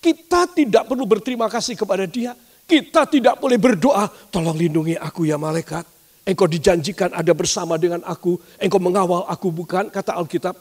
Kita 0.00 0.48
tidak 0.48 0.88
perlu 0.88 1.04
berterima 1.04 1.44
kasih 1.52 1.76
kepada 1.76 2.08
dia. 2.08 2.32
Kita 2.68 3.08
tidak 3.08 3.40
boleh 3.40 3.56
berdoa, 3.56 4.04
tolong 4.28 4.52
lindungi 4.52 4.92
aku 4.92 5.24
ya 5.24 5.40
malaikat. 5.40 5.88
Engkau 6.28 6.44
dijanjikan 6.44 7.08
ada 7.16 7.32
bersama 7.32 7.80
dengan 7.80 8.04
aku, 8.04 8.36
engkau 8.60 8.76
mengawal 8.76 9.24
aku 9.24 9.48
bukan, 9.48 9.88
kata 9.88 10.12
Alkitab. 10.12 10.52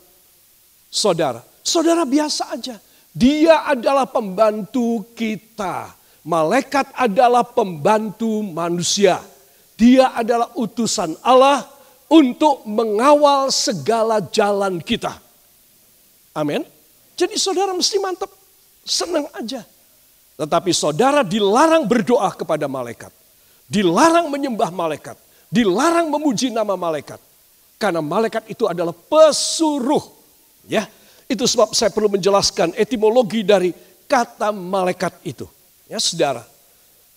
Saudara, 0.88 1.44
saudara 1.60 2.08
biasa 2.08 2.56
aja. 2.56 2.80
Dia 3.12 3.68
adalah 3.68 4.08
pembantu 4.08 5.04
kita. 5.12 5.92
Malaikat 6.24 6.96
adalah 6.96 7.44
pembantu 7.44 8.40
manusia. 8.40 9.20
Dia 9.76 10.16
adalah 10.16 10.56
utusan 10.56 11.20
Allah 11.20 11.68
untuk 12.08 12.64
mengawal 12.64 13.52
segala 13.52 14.24
jalan 14.32 14.80
kita. 14.80 15.12
Amin. 16.32 16.64
Jadi 17.20 17.36
saudara 17.36 17.76
mesti 17.76 18.00
mantap, 18.00 18.32
senang 18.88 19.28
aja. 19.36 19.68
Tetapi 20.38 20.72
saudara 20.72 21.26
dilarang 21.26 21.90
berdoa 21.90 22.30
kepada 22.32 22.70
malaikat. 22.70 23.10
Dilarang 23.66 24.30
menyembah 24.30 24.70
malaikat. 24.70 25.18
Dilarang 25.50 26.08
memuji 26.14 26.54
nama 26.54 26.78
malaikat. 26.78 27.18
Karena 27.82 28.00
malaikat 28.00 28.46
itu 28.50 28.70
adalah 28.70 28.94
pesuruh. 28.94 30.02
Ya, 30.70 30.86
itu 31.26 31.44
sebab 31.50 31.74
saya 31.74 31.90
perlu 31.90 32.10
menjelaskan 32.14 32.78
etimologi 32.78 33.42
dari 33.42 33.74
kata 34.06 34.54
malaikat 34.54 35.18
itu. 35.26 35.50
Ya, 35.90 35.98
saudara 35.98 36.46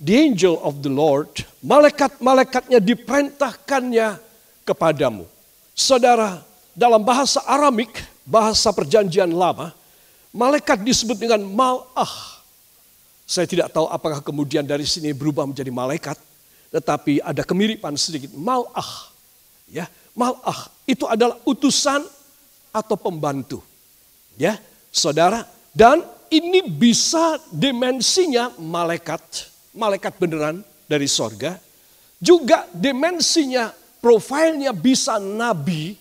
the 0.01 0.17
angel 0.17 0.57
of 0.65 0.81
the 0.81 0.89
Lord, 0.89 1.29
malaikat-malaikatnya 1.61 2.81
diperintahkannya 2.81 4.17
kepadamu. 4.65 5.29
Saudara, 5.77 6.41
dalam 6.73 7.05
bahasa 7.05 7.45
Aramik, 7.45 7.93
bahasa 8.25 8.73
perjanjian 8.73 9.29
lama, 9.29 9.77
malaikat 10.33 10.81
disebut 10.81 11.21
dengan 11.21 11.45
mal'ah. 11.45 12.40
Saya 13.31 13.47
tidak 13.47 13.71
tahu 13.71 13.87
apakah 13.87 14.19
kemudian 14.19 14.67
dari 14.67 14.83
sini 14.83 15.15
berubah 15.15 15.47
menjadi 15.47 15.71
malaikat, 15.71 16.19
tetapi 16.75 17.23
ada 17.23 17.47
kemiripan 17.47 17.95
sedikit. 17.95 18.35
Mal'ah, 18.35 19.15
ya, 19.71 19.87
mal'ah 20.19 20.67
itu 20.83 21.07
adalah 21.07 21.39
utusan 21.47 22.03
atau 22.75 22.97
pembantu. 22.99 23.63
Ya, 24.35 24.59
saudara, 24.91 25.47
dan 25.71 26.03
ini 26.27 26.67
bisa 26.67 27.39
dimensinya 27.55 28.51
malaikat 28.59 29.51
malaikat 29.75 30.19
beneran 30.19 30.63
dari 30.87 31.07
sorga. 31.07 31.59
Juga 32.21 32.69
dimensinya, 32.75 33.73
profilnya 34.03 34.75
bisa 34.75 35.17
nabi. 35.17 35.97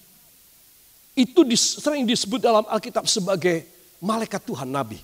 Itu 1.16 1.44
sering 1.56 2.08
disebut 2.08 2.40
dalam 2.40 2.64
Alkitab 2.68 3.08
sebagai 3.08 3.68
malaikat 4.00 4.44
Tuhan 4.44 4.68
nabi. 4.68 5.00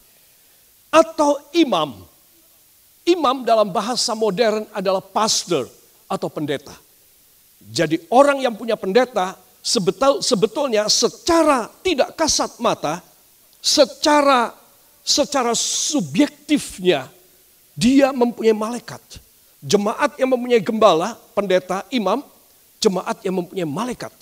Atau 0.91 1.39
imam. 1.51 2.07
Imam 3.25 3.41
dalam 3.41 3.73
bahasa 3.73 4.13
modern 4.13 4.69
adalah 4.69 5.01
pastor 5.01 5.65
atau 6.05 6.29
pendeta. 6.29 6.77
Jadi 7.57 8.05
orang 8.13 8.37
yang 8.37 8.53
punya 8.53 8.77
pendeta 8.77 9.33
sebetul, 9.65 10.21
sebetulnya 10.21 10.85
secara 10.85 11.65
tidak 11.81 12.13
kasat 12.13 12.61
mata, 12.61 13.01
secara 13.57 14.53
secara 15.01 15.57
subjektifnya 15.57 17.09
dia 17.73 18.13
mempunyai 18.13 18.53
malaikat. 18.53 19.01
Jemaat 19.57 20.21
yang 20.21 20.29
mempunyai 20.29 20.61
gembala, 20.61 21.17
pendeta, 21.33 21.81
imam, 21.89 22.21
jemaat 22.77 23.25
yang 23.25 23.41
mempunyai 23.41 23.65
malaikat. 23.65 24.13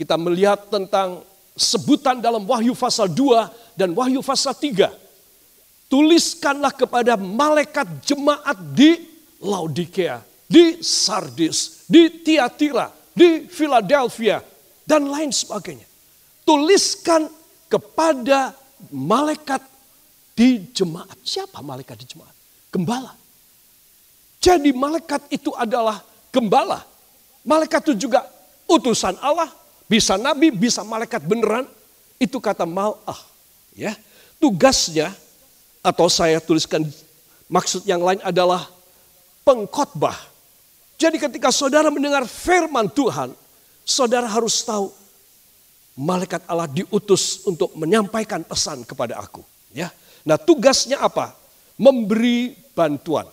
Kita 0.00 0.16
melihat 0.16 0.64
tentang 0.72 1.20
sebutan 1.52 2.24
dalam 2.24 2.40
Wahyu 2.48 2.72
pasal 2.72 3.04
2 3.04 3.76
dan 3.76 3.92
Wahyu 3.92 4.24
pasal 4.24 4.56
3. 4.56 5.03
Tuliskanlah 5.88 6.72
kepada 6.74 7.14
malaikat 7.18 7.86
jemaat 8.04 8.56
di 8.74 8.98
Laodikea, 9.44 10.24
di 10.48 10.80
Sardis, 10.80 11.84
di 11.84 12.08
Tiatira, 12.24 12.88
di 13.12 13.46
Philadelphia, 13.46 14.40
dan 14.84 15.08
lain 15.08 15.32
sebagainya. 15.32 15.84
Tuliskan 16.44 17.28
kepada 17.68 18.52
malaikat 18.92 19.64
di 20.36 20.68
jemaat. 20.74 21.16
Siapa 21.24 21.64
malaikat 21.64 21.96
di 22.04 22.06
jemaat? 22.10 22.34
Gembala. 22.68 23.12
Jadi 24.44 24.76
malaikat 24.76 25.32
itu 25.32 25.54
adalah 25.56 26.04
gembala. 26.28 26.84
Malaikat 27.44 27.80
itu 27.88 28.08
juga 28.08 28.28
utusan 28.68 29.16
Allah, 29.24 29.48
bisa 29.88 30.20
nabi, 30.20 30.52
bisa 30.52 30.84
malaikat 30.84 31.24
beneran. 31.24 31.64
Itu 32.20 32.40
kata 32.40 32.68
mal'ah. 32.68 33.20
Ya. 33.72 33.96
Tugasnya 34.36 35.16
atau 35.84 36.08
saya 36.08 36.40
tuliskan 36.40 36.88
maksud 37.52 37.84
yang 37.84 38.00
lain 38.00 38.16
adalah 38.24 38.64
pengkhotbah. 39.44 40.16
Jadi 40.96 41.20
ketika 41.20 41.52
saudara 41.52 41.92
mendengar 41.92 42.24
firman 42.24 42.88
Tuhan, 42.88 43.36
saudara 43.84 44.24
harus 44.24 44.64
tahu 44.64 44.88
malaikat 45.92 46.40
Allah 46.48 46.64
diutus 46.64 47.44
untuk 47.44 47.76
menyampaikan 47.76 48.40
pesan 48.40 48.88
kepada 48.88 49.20
aku. 49.20 49.44
Ya, 49.76 49.92
nah 50.24 50.40
tugasnya 50.40 51.04
apa? 51.04 51.36
Memberi 51.76 52.56
bantuan. 52.72 53.28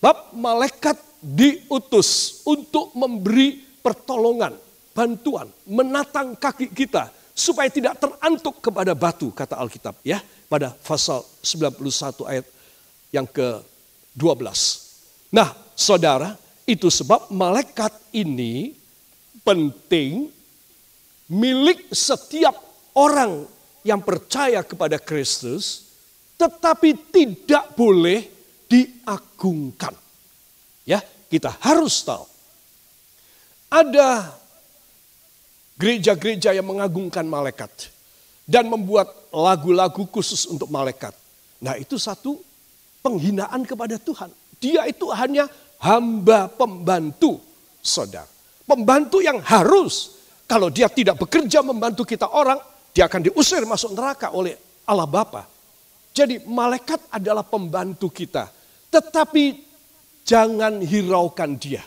Bab 0.00 0.32
malaikat 0.32 0.96
diutus 1.20 2.40
untuk 2.48 2.96
memberi 2.96 3.60
pertolongan, 3.84 4.56
bantuan, 4.96 5.44
menatang 5.68 6.32
kaki 6.40 6.72
kita 6.72 7.12
supaya 7.36 7.68
tidak 7.68 8.00
terantuk 8.00 8.64
kepada 8.64 8.96
batu 8.96 9.28
kata 9.28 9.60
Alkitab 9.60 10.00
ya 10.00 10.24
pada 10.50 10.74
pasal 10.82 11.22
91 11.46 12.26
ayat 12.26 12.46
yang 13.14 13.22
ke-12. 13.30 14.50
Nah, 15.30 15.54
Saudara, 15.78 16.34
itu 16.66 16.90
sebab 16.90 17.30
malaikat 17.30 17.94
ini 18.10 18.74
penting 19.46 20.26
milik 21.30 21.94
setiap 21.94 22.58
orang 22.98 23.46
yang 23.86 24.02
percaya 24.02 24.66
kepada 24.66 24.98
Kristus 24.98 25.88
tetapi 26.34 27.14
tidak 27.14 27.72
boleh 27.78 28.26
diagungkan. 28.66 29.92
Ya, 30.88 31.04
kita 31.30 31.52
harus 31.62 32.00
tahu. 32.02 32.24
Ada 33.70 34.34
gereja-gereja 35.78 36.56
yang 36.56 36.66
mengagungkan 36.66 37.28
malaikat 37.28 37.70
dan 38.50 38.66
membuat 38.66 39.30
lagu-lagu 39.30 40.02
khusus 40.10 40.50
untuk 40.50 40.66
malaikat. 40.74 41.14
Nah 41.62 41.78
itu 41.78 41.94
satu 41.94 42.42
penghinaan 42.98 43.62
kepada 43.62 43.94
Tuhan. 43.94 44.34
Dia 44.58 44.90
itu 44.90 45.06
hanya 45.14 45.46
hamba 45.78 46.50
pembantu 46.50 47.38
saudara. 47.78 48.26
Pembantu 48.66 49.22
yang 49.22 49.38
harus 49.38 50.18
kalau 50.50 50.66
dia 50.66 50.90
tidak 50.90 51.14
bekerja 51.22 51.62
membantu 51.62 52.02
kita 52.02 52.26
orang, 52.26 52.58
dia 52.90 53.06
akan 53.06 53.30
diusir 53.30 53.62
masuk 53.62 53.94
neraka 53.94 54.34
oleh 54.34 54.58
Allah 54.82 55.06
Bapa. 55.06 55.46
Jadi 56.10 56.42
malaikat 56.42 57.06
adalah 57.06 57.46
pembantu 57.46 58.10
kita. 58.10 58.50
Tetapi 58.90 59.62
jangan 60.26 60.82
hiraukan 60.82 61.54
dia. 61.54 61.86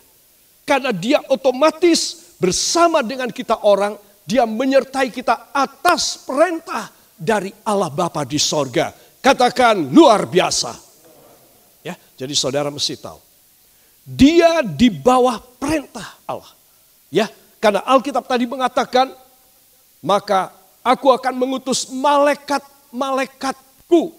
Karena 0.63 0.95
dia 0.95 1.19
otomatis 1.27 2.31
bersama 2.39 3.03
dengan 3.03 3.27
kita 3.27 3.67
orang 3.67 3.99
dia 4.23 4.47
menyertai 4.47 5.11
kita 5.11 5.51
atas 5.51 6.23
perintah 6.23 6.87
dari 7.13 7.53
Allah 7.67 7.91
Bapa 7.91 8.23
di 8.23 8.39
sorga. 8.39 8.95
Katakan 9.23 9.87
luar 9.91 10.27
biasa. 10.27 10.75
Ya, 11.83 11.95
jadi 12.15 12.35
saudara 12.35 12.71
mesti 12.71 12.95
tahu. 12.99 13.19
Dia 14.03 14.61
di 14.63 14.89
bawah 14.91 15.39
perintah 15.59 16.17
Allah. 16.27 16.51
Ya, 17.07 17.31
karena 17.59 17.79
Alkitab 17.87 18.27
tadi 18.27 18.43
mengatakan, 18.43 19.15
maka 20.03 20.51
aku 20.83 21.15
akan 21.15 21.39
mengutus 21.39 21.87
malaikat-malaikatku 21.91 24.11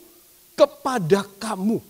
kepada 0.57 1.29
kamu. 1.37 1.85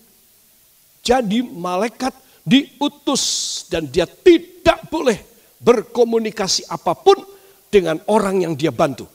Jadi 1.04 1.42
malaikat 1.46 2.14
diutus 2.42 3.22
dan 3.70 3.86
dia 3.86 4.06
tidak 4.08 4.90
boleh 4.90 5.22
berkomunikasi 5.62 6.66
apa 6.68 6.94
pun 6.96 7.33
dengan 7.74 7.98
orang 8.06 8.46
yang 8.46 8.54
dia 8.54 8.70
bantu. 8.70 9.10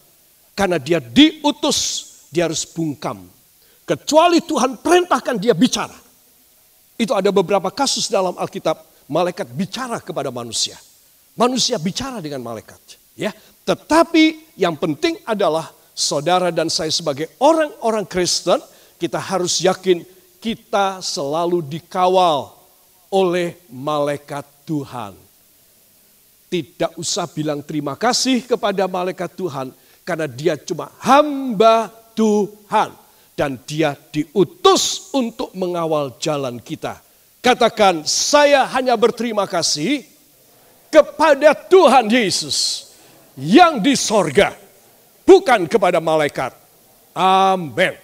Karena 0.52 0.76
dia 0.76 1.00
diutus, 1.00 1.80
dia 2.28 2.52
harus 2.52 2.68
bungkam. 2.68 3.24
Kecuali 3.88 4.44
Tuhan 4.44 4.84
perintahkan 4.84 5.40
dia 5.40 5.56
bicara. 5.56 5.96
Itu 7.00 7.16
ada 7.16 7.32
beberapa 7.32 7.72
kasus 7.72 8.12
dalam 8.12 8.36
Alkitab, 8.36 9.08
malaikat 9.08 9.48
bicara 9.56 10.04
kepada 10.04 10.28
manusia. 10.28 10.76
Manusia 11.40 11.80
bicara 11.80 12.20
dengan 12.20 12.44
malaikat. 12.44 13.00
Ya, 13.16 13.32
tetapi 13.64 14.56
yang 14.60 14.76
penting 14.76 15.16
adalah 15.24 15.72
saudara 15.96 16.52
dan 16.52 16.68
saya 16.68 16.92
sebagai 16.92 17.32
orang-orang 17.40 18.04
Kristen, 18.04 18.60
kita 19.00 19.16
harus 19.16 19.64
yakin 19.64 20.04
kita 20.44 21.00
selalu 21.00 21.64
dikawal 21.64 22.52
oleh 23.08 23.56
malaikat 23.72 24.44
Tuhan 24.68 25.29
tidak 26.50 26.92
usah 26.98 27.30
bilang 27.30 27.62
terima 27.62 27.94
kasih 27.94 28.44
kepada 28.44 28.90
malaikat 28.90 29.30
Tuhan 29.38 29.70
karena 30.02 30.26
dia 30.26 30.58
cuma 30.58 30.90
hamba 30.98 31.94
Tuhan 32.18 32.90
dan 33.38 33.56
dia 33.64 33.96
diutus 34.10 35.14
untuk 35.16 35.54
mengawal 35.56 36.18
jalan 36.20 36.60
kita. 36.60 37.00
Katakan, 37.40 38.04
saya 38.04 38.68
hanya 38.68 39.00
berterima 39.00 39.48
kasih 39.48 40.04
kepada 40.92 41.56
Tuhan 41.56 42.12
Yesus 42.12 42.92
yang 43.40 43.80
di 43.80 43.96
sorga, 43.96 44.52
bukan 45.24 45.64
kepada 45.72 46.04
malaikat. 46.04 46.52
Amin. 47.16 47.96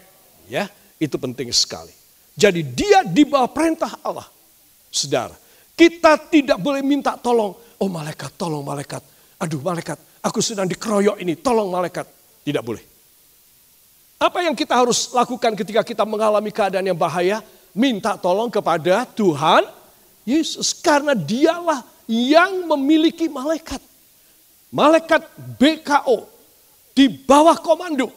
Ya, 0.47 0.71
itu 0.95 1.19
penting 1.19 1.51
sekali. 1.51 1.91
Jadi 2.37 2.63
dia 2.63 3.03
di 3.03 3.27
bawah 3.27 3.51
perintah 3.51 3.91
Allah. 3.99 4.31
Saudara, 4.87 5.35
kita 5.75 6.17
tidak 6.31 6.57
boleh 6.57 6.79
minta 6.81 7.19
tolong 7.19 7.55
Oh 7.79 7.91
malaikat, 7.91 8.31
tolong 8.39 8.63
malaikat. 8.63 9.03
Aduh 9.35 9.59
malaikat, 9.59 9.99
aku 10.23 10.39
sedang 10.39 10.63
dikeroyok 10.67 11.19
ini, 11.19 11.35
tolong 11.35 11.67
malaikat. 11.67 12.07
Tidak 12.45 12.63
boleh. 12.63 12.83
Apa 14.15 14.47
yang 14.47 14.55
kita 14.55 14.79
harus 14.79 15.11
lakukan 15.11 15.51
ketika 15.59 15.83
kita 15.83 16.07
mengalami 16.07 16.53
keadaan 16.53 16.87
yang 16.87 16.95
bahaya? 16.95 17.43
Minta 17.75 18.15
tolong 18.15 18.47
kepada 18.47 19.03
Tuhan 19.03 19.67
Yesus. 20.23 20.71
Karena 20.79 21.11
dialah 21.11 21.83
yang 22.07 22.63
memiliki 22.63 23.27
malaikat. 23.27 23.83
Malaikat 24.71 25.27
BKO 25.59 26.23
di 26.95 27.11
bawah 27.11 27.59
komando. 27.59 28.07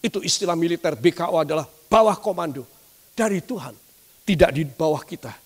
Itu 0.00 0.24
istilah 0.24 0.56
militer 0.56 0.96
BKO 0.96 1.36
adalah 1.36 1.68
bawah 1.68 2.16
komando 2.16 2.64
dari 3.12 3.44
Tuhan. 3.44 3.76
Tidak 4.24 4.50
di 4.56 4.64
bawah 4.64 5.04
kita. 5.04 5.41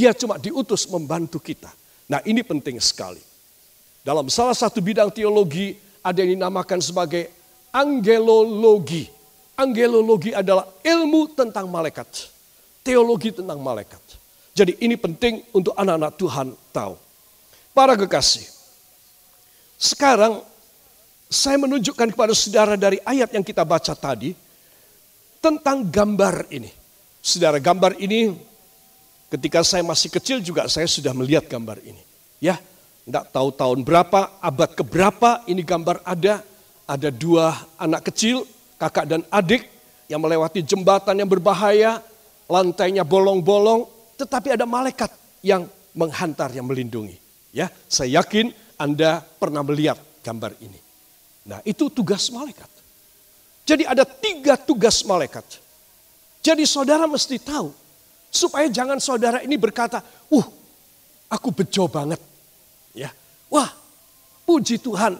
Dia 0.00 0.16
cuma 0.16 0.40
diutus 0.40 0.88
membantu 0.88 1.36
kita. 1.36 1.68
Nah 2.08 2.24
ini 2.24 2.40
penting 2.40 2.80
sekali. 2.80 3.20
Dalam 4.00 4.32
salah 4.32 4.56
satu 4.56 4.80
bidang 4.80 5.12
teologi 5.12 5.76
ada 6.00 6.24
yang 6.24 6.40
dinamakan 6.40 6.80
sebagai 6.80 7.28
angelologi. 7.68 9.12
Angelologi 9.60 10.32
adalah 10.32 10.64
ilmu 10.80 11.36
tentang 11.36 11.68
malaikat. 11.68 12.32
Teologi 12.80 13.28
tentang 13.28 13.60
malaikat. 13.60 14.00
Jadi 14.56 14.80
ini 14.80 14.96
penting 14.96 15.44
untuk 15.52 15.76
anak-anak 15.76 16.16
Tuhan 16.16 16.48
tahu. 16.72 16.96
Para 17.76 17.92
kekasih, 17.92 18.48
sekarang 19.76 20.40
saya 21.28 21.60
menunjukkan 21.60 22.16
kepada 22.16 22.32
saudara 22.32 22.80
dari 22.80 23.04
ayat 23.04 23.36
yang 23.36 23.44
kita 23.44 23.68
baca 23.68 23.92
tadi 23.92 24.32
tentang 25.44 25.84
gambar 25.84 26.48
ini. 26.48 26.72
Saudara, 27.20 27.60
gambar 27.60 28.00
ini 28.00 28.48
Ketika 29.30 29.62
saya 29.62 29.86
masih 29.86 30.10
kecil 30.10 30.42
juga 30.42 30.66
saya 30.66 30.90
sudah 30.90 31.14
melihat 31.14 31.46
gambar 31.46 31.78
ini. 31.86 32.02
Ya, 32.42 32.58
tidak 33.06 33.30
tahu 33.30 33.54
tahun 33.54 33.86
berapa, 33.86 34.36
abad 34.42 34.70
keberapa 34.74 35.46
ini 35.46 35.62
gambar 35.62 36.02
ada. 36.02 36.42
Ada 36.90 37.14
dua 37.14 37.54
anak 37.78 38.10
kecil, 38.10 38.42
kakak 38.74 39.06
dan 39.06 39.22
adik 39.30 39.62
yang 40.10 40.18
melewati 40.18 40.58
jembatan 40.58 41.22
yang 41.22 41.30
berbahaya, 41.30 42.02
lantainya 42.50 43.06
bolong-bolong, 43.06 43.86
tetapi 44.18 44.58
ada 44.58 44.66
malaikat 44.66 45.14
yang 45.38 45.70
menghantar, 45.94 46.50
yang 46.50 46.66
melindungi. 46.66 47.14
Ya, 47.54 47.70
saya 47.86 48.18
yakin 48.18 48.50
Anda 48.74 49.22
pernah 49.22 49.62
melihat 49.62 50.02
gambar 50.26 50.58
ini. 50.58 50.82
Nah, 51.46 51.62
itu 51.62 51.86
tugas 51.94 52.26
malaikat. 52.34 52.66
Jadi 53.62 53.86
ada 53.86 54.02
tiga 54.02 54.58
tugas 54.58 55.06
malaikat. 55.06 55.46
Jadi 56.42 56.66
saudara 56.66 57.06
mesti 57.06 57.38
tahu 57.38 57.70
Supaya 58.30 58.70
jangan 58.70 59.02
saudara 59.02 59.42
ini 59.42 59.58
berkata, 59.58 60.00
uh 60.30 60.46
aku 61.30 61.50
bejo 61.50 61.90
banget. 61.90 62.22
Ya, 62.94 63.10
Wah 63.50 63.70
puji 64.46 64.78
Tuhan, 64.82 65.18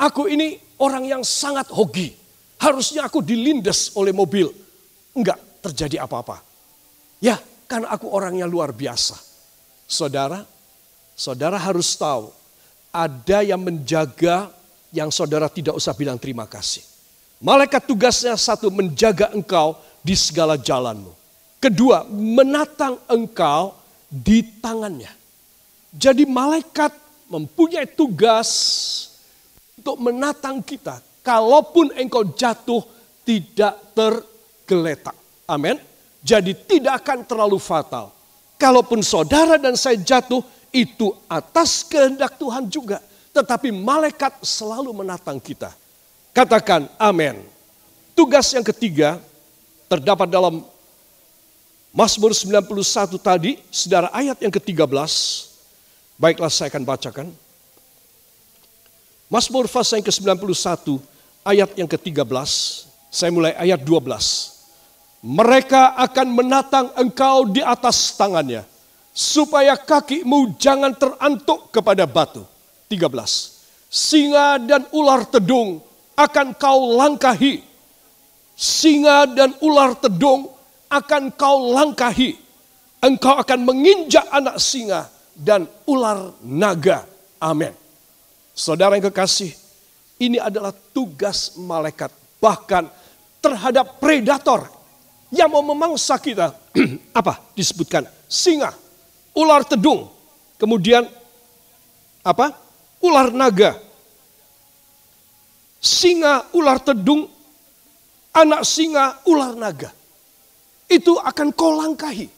aku 0.00 0.28
ini 0.28 0.60
orang 0.80 1.04
yang 1.04 1.22
sangat 1.24 1.68
hoki. 1.72 2.16
Harusnya 2.58 3.06
aku 3.06 3.22
dilindas 3.22 3.94
oleh 3.94 4.10
mobil. 4.10 4.50
Enggak, 5.14 5.38
terjadi 5.62 6.04
apa-apa. 6.04 6.42
Ya, 7.22 7.38
karena 7.70 7.92
aku 7.92 8.10
orangnya 8.10 8.48
luar 8.48 8.74
biasa. 8.74 9.14
Saudara, 9.88 10.42
saudara 11.14 11.56
harus 11.56 11.94
tahu 11.94 12.34
ada 12.90 13.44
yang 13.46 13.62
menjaga 13.62 14.50
yang 14.90 15.12
saudara 15.12 15.46
tidak 15.52 15.76
usah 15.76 15.92
bilang 15.92 16.16
terima 16.16 16.48
kasih. 16.48 16.82
Malaikat 17.38 17.86
tugasnya 17.86 18.34
satu 18.34 18.72
menjaga 18.72 19.30
engkau 19.30 19.78
di 20.02 20.18
segala 20.18 20.58
jalanmu. 20.58 21.14
Kedua, 21.58 22.06
menatang 22.06 23.02
engkau 23.10 23.74
di 24.06 24.46
tangannya. 24.62 25.10
Jadi 25.90 26.22
malaikat 26.22 26.94
mempunyai 27.26 27.86
tugas 27.90 28.48
untuk 29.74 29.98
menatang 29.98 30.62
kita. 30.62 31.02
Kalaupun 31.26 31.90
engkau 31.98 32.22
jatuh 32.30 32.86
tidak 33.26 33.74
tergeletak. 33.92 35.18
Amin. 35.50 35.76
Jadi 36.22 36.54
tidak 36.54 37.02
akan 37.04 37.26
terlalu 37.26 37.58
fatal. 37.58 38.14
Kalaupun 38.54 39.02
saudara 39.02 39.58
dan 39.58 39.74
saya 39.74 39.98
jatuh, 39.98 40.42
itu 40.70 41.10
atas 41.26 41.82
kehendak 41.82 42.36
Tuhan 42.38 42.70
juga. 42.70 43.02
Tetapi 43.34 43.74
malaikat 43.74 44.42
selalu 44.46 44.90
menatang 44.94 45.38
kita. 45.42 45.74
Katakan 46.34 46.86
amin. 46.98 47.38
Tugas 48.14 48.50
yang 48.50 48.66
ketiga 48.66 49.18
terdapat 49.86 50.26
dalam 50.26 50.62
Mazmur 51.98 52.30
91 52.30 53.18
tadi, 53.18 53.58
saudara 53.74 54.06
ayat 54.14 54.38
yang 54.38 54.54
ke-13. 54.54 54.86
Baiklah 56.14 56.46
saya 56.46 56.70
akan 56.70 56.86
bacakan. 56.86 57.26
Mazmur 59.26 59.66
pasal 59.66 59.98
yang 59.98 60.06
ke-91 60.06 60.94
ayat 61.42 61.74
yang 61.74 61.90
ke-13. 61.90 62.50
Saya 63.10 63.34
mulai 63.34 63.50
ayat 63.58 63.82
12. 63.82 64.06
Mereka 65.26 65.98
akan 65.98 66.26
menatang 66.38 66.86
engkau 66.94 67.50
di 67.50 67.66
atas 67.66 68.14
tangannya, 68.14 68.62
supaya 69.10 69.74
kakimu 69.74 70.54
jangan 70.54 70.94
terantuk 70.94 71.74
kepada 71.74 72.06
batu. 72.06 72.46
13. 72.86 73.10
Singa 73.90 74.62
dan 74.62 74.86
ular 74.94 75.26
tedung 75.26 75.82
akan 76.14 76.54
kau 76.54 76.94
langkahi. 76.94 77.58
Singa 78.54 79.26
dan 79.34 79.50
ular 79.58 79.98
tedung 79.98 80.57
akan 80.88 81.32
kau 81.36 81.72
langkahi. 81.76 82.36
Engkau 82.98 83.38
akan 83.38 83.62
menginjak 83.62 84.26
anak 84.34 84.58
singa 84.58 85.06
dan 85.38 85.70
ular 85.86 86.34
naga. 86.42 87.06
Amin. 87.38 87.70
Saudara 88.50 88.98
yang 88.98 89.06
kekasih, 89.06 89.54
ini 90.18 90.42
adalah 90.42 90.74
tugas 90.74 91.54
malaikat. 91.54 92.10
Bahkan 92.42 92.90
terhadap 93.38 94.02
predator 94.02 94.66
yang 95.30 95.46
mau 95.46 95.62
memangsa 95.62 96.18
kita. 96.18 96.50
apa 97.18 97.38
disebutkan? 97.54 98.02
Singa, 98.26 98.74
ular 99.38 99.62
tedung, 99.62 100.10
kemudian 100.58 101.06
apa? 102.26 102.50
Ular 102.98 103.30
naga. 103.30 103.78
Singa, 105.78 106.50
ular 106.50 106.82
tedung, 106.82 107.30
anak 108.34 108.66
singa, 108.66 109.22
ular 109.22 109.54
naga. 109.54 109.94
Itu 110.88 111.20
akan 111.20 111.52
kau 111.52 111.76
langkahi. 111.76 112.28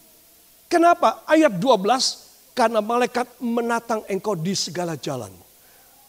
Kenapa? 0.66 1.22
Ayat 1.26 1.54
12, 1.54 2.54
karena 2.54 2.82
malaikat 2.82 3.26
menatang 3.38 4.02
engkau 4.10 4.34
di 4.34 4.54
segala 4.58 4.98
jalanmu. 4.98 5.42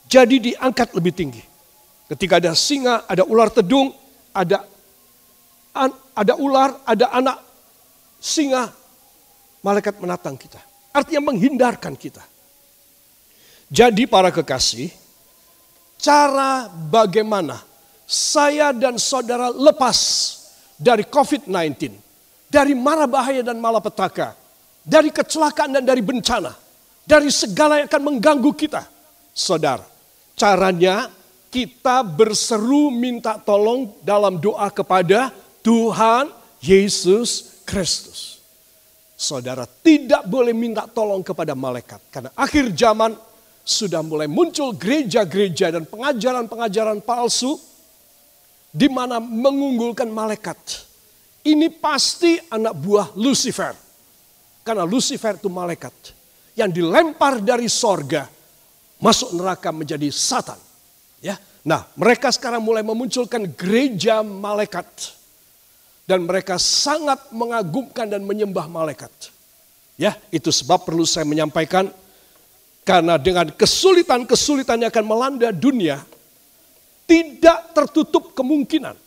Jadi 0.10 0.51
diangkat 0.51 0.91
lebih 0.97 1.13
tinggi. 1.15 1.43
Ketika 2.12 2.43
ada 2.43 2.51
singa, 2.51 3.08
ada 3.08 3.23
ular 3.23 3.47
tedung, 3.47 3.95
ada 4.36 4.67
ada 6.12 6.34
ular, 6.36 6.84
ada 6.84 7.08
anak 7.15 7.38
singa, 8.19 8.67
malaikat 9.63 9.95
menatang 10.04 10.36
kita. 10.36 10.60
Artinya 10.91 11.32
menghindarkan 11.32 11.95
kita. 11.95 12.19
Jadi 13.71 14.04
para 14.04 14.27
kekasih, 14.36 14.91
cara 15.95 16.67
bagaimana 16.67 17.63
saya 18.04 18.75
dan 18.75 18.99
saudara 18.99 19.47
lepas 19.47 19.97
dari 20.75 21.08
COVID-19, 21.08 21.95
dari 22.52 22.76
mara 22.76 23.08
bahaya 23.08 23.40
dan 23.40 23.56
malapetaka, 23.64 24.36
dari 24.84 25.08
kecelakaan 25.08 25.80
dan 25.80 25.88
dari 25.88 26.04
bencana, 26.04 26.52
dari 27.08 27.32
segala 27.32 27.80
yang 27.80 27.88
akan 27.88 28.04
mengganggu 28.12 28.52
kita. 28.52 28.84
Saudara, 29.32 29.88
caranya 30.36 31.08
kita 31.48 32.04
berseru 32.04 32.92
minta 32.92 33.40
tolong 33.40 33.96
dalam 34.04 34.36
doa 34.36 34.68
kepada 34.68 35.32
Tuhan 35.64 36.28
Yesus 36.60 37.64
Kristus. 37.64 38.44
Saudara 39.16 39.64
tidak 39.64 40.28
boleh 40.28 40.52
minta 40.52 40.84
tolong 40.92 41.24
kepada 41.24 41.56
malaikat. 41.56 42.04
Karena 42.12 42.34
akhir 42.36 42.74
zaman 42.76 43.16
sudah 43.64 44.02
mulai 44.04 44.28
muncul 44.28 44.74
gereja-gereja 44.76 45.72
dan 45.72 45.88
pengajaran-pengajaran 45.88 47.00
palsu. 47.00 47.56
Di 48.72 48.88
mana 48.88 49.20
mengunggulkan 49.20 50.08
malaikat. 50.08 50.90
Ini 51.41 51.67
pasti 51.73 52.38
anak 52.38 52.73
buah 52.77 53.08
Lucifer. 53.17 53.73
Karena 54.62 54.86
Lucifer 54.86 55.38
itu 55.38 55.49
malaikat. 55.49 55.93
Yang 56.54 56.84
dilempar 56.84 57.41
dari 57.41 57.65
sorga. 57.65 58.30
Masuk 59.01 59.34
neraka 59.34 59.73
menjadi 59.73 60.13
satan. 60.13 60.62
Ya, 61.21 61.38
Nah 61.62 61.86
mereka 61.93 62.34
sekarang 62.34 62.62
mulai 62.62 62.82
memunculkan 62.82 63.45
gereja 63.54 64.25
malaikat 64.25 65.13
dan 66.10 66.25
mereka 66.25 66.58
sangat 66.58 67.30
mengagumkan 67.30 68.10
dan 68.10 68.25
menyembah 68.25 68.65
malaikat. 68.65 69.12
Ya, 70.01 70.17
itu 70.34 70.49
sebab 70.49 70.82
perlu 70.82 71.06
saya 71.06 71.30
menyampaikan 71.30 71.93
karena 72.82 73.21
dengan 73.21 73.54
kesulitan-kesulitan 73.54 74.82
yang 74.82 74.89
akan 74.89 75.06
melanda 75.06 75.54
dunia 75.54 76.01
tidak 77.06 77.77
tertutup 77.77 78.34
kemungkinan 78.34 78.97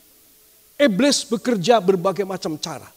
iblis 0.79 1.27
bekerja 1.27 1.79
berbagai 1.79 2.27
macam 2.27 2.59
cara. 2.59 2.89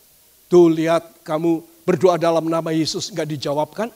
Tuh 0.47 0.71
lihat 0.71 1.23
kamu 1.27 1.61
berdoa 1.83 2.15
dalam 2.15 2.47
nama 2.47 2.71
Yesus 2.71 3.11
nggak 3.11 3.27
dijawabkan. 3.37 3.91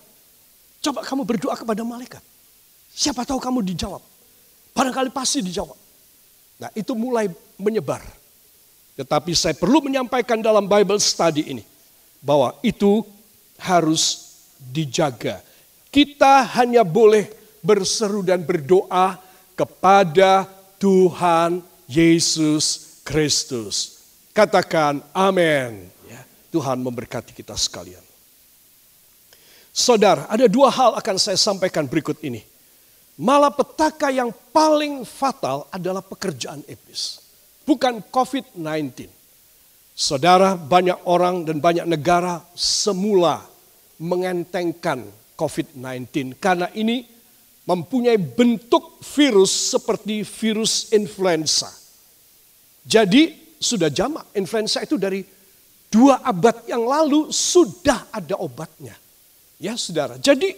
Coba 0.82 1.06
kamu 1.06 1.24
berdoa 1.24 1.56
kepada 1.56 1.86
malaikat. 1.86 2.24
Siapa 2.91 3.24
tahu 3.24 3.39
kamu 3.39 3.63
dijawab. 3.72 4.04
Barangkali 4.76 5.12
pasti 5.13 5.39
dijawab. 5.39 5.78
Nah 6.60 6.70
itu 6.76 6.91
mulai 6.98 7.32
menyebar. 7.56 8.04
Tetapi 9.00 9.32
saya 9.32 9.56
perlu 9.56 9.80
menyampaikan 9.80 10.44
dalam 10.44 10.67
Bible 10.67 11.00
study 11.00 11.48
ini 11.48 11.63
bahwa 12.20 12.54
itu 12.62 13.02
harus 13.58 14.36
dijaga. 14.60 15.39
Kita 15.91 16.44
hanya 16.60 16.84
boleh 16.84 17.32
berseru 17.63 18.26
dan 18.26 18.44
berdoa 18.44 19.20
kepada 19.56 20.50
Tuhan 20.82 21.62
Yesus 21.86 22.90
Kristus. 23.12 24.02
Katakan 24.32 25.04
amin. 25.12 25.91
Ya, 26.08 26.24
Tuhan 26.50 26.80
memberkati 26.80 27.36
kita 27.36 27.54
sekalian. 27.60 28.02
Saudara, 29.76 30.28
ada 30.32 30.47
dua 30.47 30.71
hal 30.71 30.95
akan 30.95 31.15
saya 31.19 31.36
sampaikan 31.36 31.88
berikut 31.88 32.19
ini. 32.24 32.43
Malapetaka 33.19 34.08
yang 34.10 34.32
paling 34.56 35.04
fatal 35.04 35.67
adalah 35.69 36.00
pekerjaan 36.00 36.63
iblis 36.65 37.21
bukan 37.71 38.04
COVID-19. 38.12 39.08
Saudara, 39.91 40.56
banyak 40.60 41.06
orang 41.06 41.47
dan 41.47 41.63
banyak 41.63 41.86
negara 41.86 42.41
semula 42.56 43.45
mengentengkan 44.02 45.06
COVID-19 45.38 46.36
karena 46.41 46.67
ini 46.74 47.06
mempunyai 47.63 48.17
bentuk 48.17 48.97
virus 49.13 49.78
seperti 49.78 50.26
virus 50.26 50.89
influenza. 50.89 51.81
Jadi 52.82 53.56
sudah 53.62 53.94
jamak 53.94 54.34
influenza 54.34 54.82
itu 54.82 54.98
dari 54.98 55.22
dua 55.91 56.26
abad 56.26 56.65
yang 56.65 56.82
lalu 56.82 57.30
sudah 57.30 58.10
ada 58.10 58.39
obatnya. 58.41 58.98
Ya 59.62 59.78
saudara, 59.78 60.17
jadi 60.17 60.58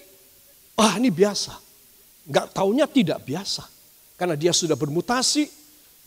ah 0.79 0.95
ini 0.95 1.12
biasa. 1.12 1.59
Enggak 2.23 2.55
taunya 2.55 2.88
tidak 2.88 3.19
biasa. 3.27 3.67
Karena 4.15 4.39
dia 4.39 4.55
sudah 4.55 4.79
bermutasi, 4.79 5.51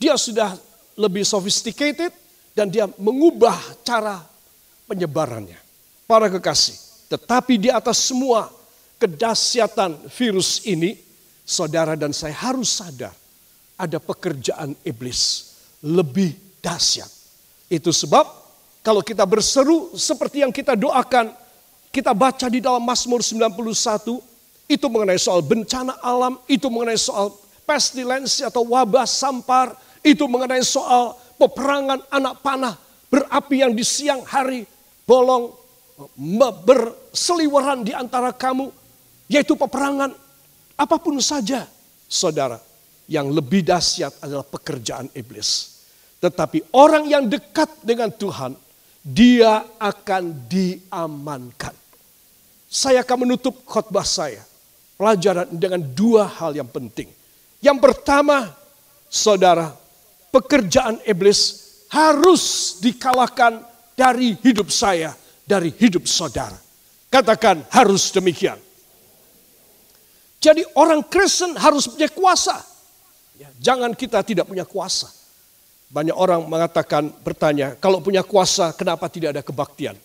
dia 0.01 0.17
sudah 0.17 0.57
lebih 0.97 1.21
sophisticated 1.21 2.09
dan 2.57 2.73
dia 2.73 2.89
mengubah 2.97 3.53
cara 3.85 4.25
penyebarannya. 4.89 5.61
Para 6.09 6.31
kekasih, 6.31 6.73
tetapi 7.11 7.59
di 7.61 7.69
atas 7.69 8.09
semua 8.09 8.49
kedahsyatan 8.97 10.09
virus 10.09 10.65
ini, 10.65 10.97
saudara 11.45 11.93
dan 11.93 12.15
saya 12.15 12.33
harus 12.33 12.81
sadar 12.81 13.13
ada 13.77 14.01
pekerjaan 14.01 14.73
iblis 14.81 15.46
lebih 15.83 16.33
dahsyat. 16.63 17.09
Itu 17.67 17.91
sebab 17.91 18.25
kalau 18.81 19.03
kita 19.03 19.27
berseru 19.27 19.91
seperti 19.99 20.41
yang 20.41 20.53
kita 20.55 20.73
doakan, 20.79 21.35
kita 21.91 22.15
baca 22.15 22.47
di 22.47 22.63
dalam 22.63 22.79
Mazmur 22.79 23.19
91, 23.19 23.57
itu 24.67 24.85
mengenai 24.87 25.19
soal 25.19 25.43
bencana 25.43 25.99
alam, 25.99 26.39
itu 26.47 26.67
mengenai 26.71 26.99
soal 26.99 27.35
pestilensi 27.67 28.47
atau 28.47 28.63
wabah 28.63 29.03
sampar, 29.03 29.75
itu 30.03 30.23
mengenai 30.23 30.63
soal 30.63 31.19
peperangan 31.35 31.99
anak 32.07 32.39
panah, 32.39 32.75
berapi 33.11 33.63
yang 33.63 33.75
di 33.75 33.83
siang 33.83 34.23
hari 34.23 34.63
bolong 35.03 35.51
berseliweran 36.63 37.83
di 37.83 37.91
antara 37.91 38.31
kamu, 38.31 38.71
yaitu 39.27 39.55
peperangan, 39.55 40.13
apa 40.77 40.95
pun 40.99 41.17
saja, 41.19 41.67
saudara, 42.05 42.61
yang 43.07 43.31
lebih 43.31 43.63
dahsyat 43.63 44.19
adalah 44.21 44.43
pekerjaan 44.43 45.07
iblis. 45.15 45.79
Tetapi 46.19 46.75
orang 46.75 47.07
yang 47.07 47.23
dekat 47.25 47.81
dengan 47.81 48.11
Tuhan, 48.11 48.53
dia 49.01 49.63
akan 49.79 50.51
diamankan. 50.51 51.75
Saya 52.67 53.07
akan 53.07 53.23
menutup 53.23 53.63
khotbah 53.63 54.03
saya, 54.03 54.43
pelajaran 54.99 55.47
dengan 55.55 55.79
dua 55.79 56.27
hal 56.27 56.51
yang 56.51 56.67
penting. 56.67 57.07
Yang 57.63 57.79
pertama, 57.79 58.51
saudara, 59.07 59.71
pekerjaan 60.35 60.99
iblis 61.07 61.63
harus 61.87 62.75
dikalahkan 62.83 63.63
dari 63.95 64.35
hidup 64.43 64.67
saya, 64.67 65.15
dari 65.47 65.71
hidup 65.71 66.03
saudara. 66.03 66.59
Katakan 67.07 67.63
harus 67.71 68.11
demikian. 68.11 68.59
Jadi 70.43 70.67
orang 70.75 71.01
Kristen 71.07 71.55
harus 71.55 71.87
punya 71.87 72.11
kuasa. 72.11 72.66
Ya, 73.37 73.49
jangan 73.61 73.93
kita 73.93 74.25
tidak 74.25 74.49
punya 74.49 74.65
kuasa. 74.65 75.13
Banyak 75.87 76.17
orang 76.17 76.43
mengatakan, 76.49 77.13
bertanya, 77.23 77.77
kalau 77.79 78.01
punya 78.03 78.25
kuasa 78.25 78.73
kenapa 78.75 79.07
tidak 79.07 79.37
ada 79.37 79.41
kebaktian? 79.45 79.95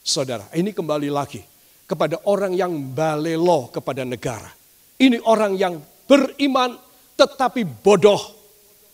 Saudara, 0.00 0.48
ini 0.56 0.72
kembali 0.72 1.10
lagi 1.12 1.44
kepada 1.84 2.22
orang 2.24 2.54
yang 2.54 2.72
balelo 2.94 3.68
kepada 3.68 4.06
negara. 4.06 4.48
Ini 4.96 5.20
orang 5.26 5.58
yang 5.58 5.82
beriman 6.08 6.78
tetapi 7.18 7.66
bodoh. 7.66 8.38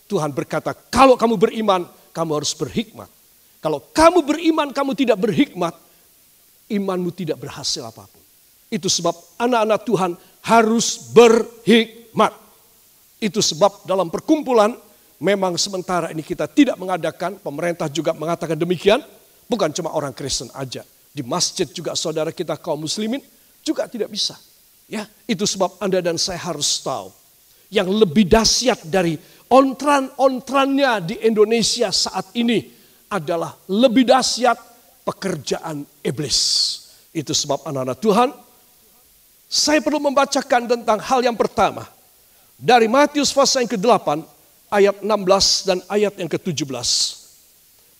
Tuhan 0.05 0.33
berkata, 0.33 0.73
kalau 0.73 1.15
kamu 1.15 1.39
beriman, 1.39 1.87
kamu 2.13 2.31
harus 2.41 2.53
berhikmat. 2.53 3.09
Kalau 3.63 3.81
kamu 3.81 4.21
beriman, 4.21 4.69
kamu 4.69 4.93
tidak 4.93 5.17
berhikmat, 5.17 5.73
imanmu 6.69 7.09
tidak 7.09 7.41
berhasil 7.41 7.81
apa 7.81 8.05
pun. 8.05 8.21
Itu 8.69 8.85
sebab 8.85 9.13
anak-anak 9.41 9.81
Tuhan 9.85 10.11
harus 10.45 11.09
berhikmat. 11.09 12.44
Itu 13.19 13.39
sebab 13.39 13.87
dalam 13.87 14.11
perkumpulan 14.11 14.75
memang 15.19 15.55
sementara 15.55 16.11
ini 16.11 16.21
kita 16.21 16.45
tidak 16.51 16.75
mengadakan, 16.75 17.39
pemerintah 17.39 17.87
juga 17.87 18.11
mengatakan 18.11 18.59
demikian, 18.59 18.99
bukan 19.47 19.71
cuma 19.71 19.95
orang 19.95 20.11
Kristen 20.11 20.51
aja. 20.53 20.83
Di 21.15 21.23
masjid 21.23 21.65
juga 21.69 21.95
saudara 21.95 22.35
kita 22.35 22.59
kaum 22.59 22.83
muslimin 22.83 23.23
juga 23.63 23.87
tidak 23.87 24.11
bisa. 24.11 24.35
Ya, 24.85 25.07
itu 25.25 25.47
sebab 25.47 25.81
Anda 25.81 26.03
dan 26.03 26.19
saya 26.19 26.37
harus 26.37 26.77
tahu 26.83 27.09
yang 27.73 27.89
lebih 27.89 28.29
dahsyat 28.29 28.85
dari 28.85 29.17
ontran-ontrannya 29.49 30.91
di 31.01 31.15
Indonesia 31.25 31.89
saat 31.89 32.29
ini 32.37 32.69
adalah 33.09 33.55
lebih 33.71 34.05
dahsyat 34.05 34.57
pekerjaan 35.07 35.87
iblis. 36.05 36.39
Itu 37.15 37.31
sebab 37.31 37.63
anak-anak 37.65 37.97
Tuhan, 38.03 38.29
saya 39.47 39.79
perlu 39.79 40.03
membacakan 40.03 40.67
tentang 40.67 40.99
hal 40.99 41.23
yang 41.23 41.37
pertama. 41.37 41.94
Dari 42.55 42.87
Matius 42.87 43.35
pasal 43.35 43.67
yang 43.67 43.71
ke-8, 43.75 44.07
ayat 44.71 44.95
16 45.03 45.67
dan 45.67 45.77
ayat 45.91 46.13
yang 46.15 46.31
ke-17. 46.31 46.71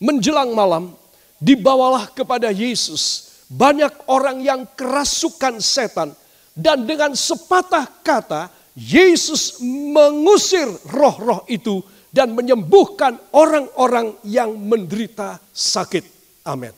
Menjelang 0.00 0.52
malam, 0.56 0.96
dibawalah 1.40 2.08
kepada 2.12 2.48
Yesus 2.48 3.36
banyak 3.52 3.92
orang 4.08 4.42
yang 4.42 4.64
kerasukan 4.74 5.60
setan. 5.60 6.16
Dan 6.56 6.88
dengan 6.88 7.12
sepatah 7.12 7.84
kata, 8.00 8.48
Yesus 8.72 9.60
mengusir 9.64 10.68
roh-roh 10.88 11.44
itu 11.48 11.84
dan 12.08 12.32
menyembuhkan 12.32 13.20
orang-orang 13.36 14.16
yang 14.24 14.56
menderita 14.56 15.36
sakit. 15.52 16.04
Amin. 16.48 16.72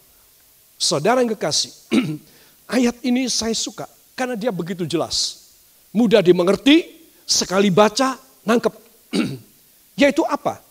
Saudara 0.78 1.22
yang 1.22 1.34
kekasih, 1.34 1.70
ayat 2.74 2.98
ini 3.06 3.30
saya 3.30 3.54
suka 3.54 3.86
karena 4.18 4.34
dia 4.34 4.50
begitu 4.50 4.82
jelas. 4.82 5.46
Mudah 5.94 6.22
dimengerti, 6.22 6.97
sekali 7.28 7.68
baca, 7.68 8.16
nangkep. 8.48 8.74
Yaitu 10.00 10.24
apa? 10.24 10.64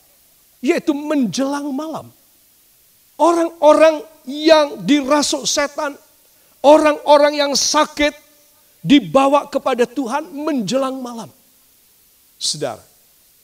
Yaitu 0.57 0.97
menjelang 0.97 1.69
malam. 1.69 2.09
Orang-orang 3.17 4.01
yang 4.25 4.81
dirasuk 4.81 5.45
setan, 5.45 5.93
orang-orang 6.65 7.37
yang 7.37 7.53
sakit, 7.53 8.13
dibawa 8.81 9.45
kepada 9.49 9.85
Tuhan 9.85 10.31
menjelang 10.33 10.97
malam. 10.97 11.29
Saudara, 12.37 12.81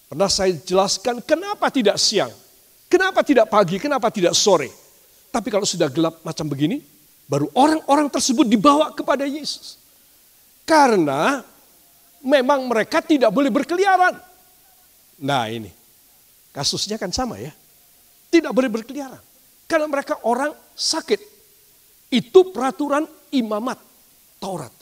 pernah 0.06 0.30
saya 0.30 0.54
jelaskan 0.54 1.20
kenapa 1.26 1.68
tidak 1.74 1.98
siang, 1.98 2.30
kenapa 2.86 3.26
tidak 3.26 3.50
pagi, 3.50 3.82
kenapa 3.82 4.14
tidak 4.14 4.38
sore. 4.38 4.70
Tapi 5.34 5.50
kalau 5.50 5.66
sudah 5.66 5.90
gelap 5.90 6.22
macam 6.22 6.46
begini, 6.46 6.78
baru 7.26 7.50
orang-orang 7.58 8.06
tersebut 8.14 8.46
dibawa 8.46 8.94
kepada 8.94 9.26
Yesus. 9.26 9.82
Karena 10.64 11.42
memang 12.24 12.66
mereka 12.66 13.04
tidak 13.04 13.30
boleh 13.30 13.52
berkeliaran. 13.52 14.16
Nah 15.22 15.46
ini, 15.52 15.70
kasusnya 16.56 16.96
kan 16.96 17.12
sama 17.12 17.38
ya. 17.38 17.52
Tidak 18.32 18.50
boleh 18.50 18.72
berkeliaran. 18.72 19.22
Karena 19.70 19.86
mereka 19.86 20.24
orang 20.26 20.56
sakit. 20.74 21.36
Itu 22.10 22.50
peraturan 22.50 23.06
imamat 23.34 23.78
Taurat. 24.38 24.74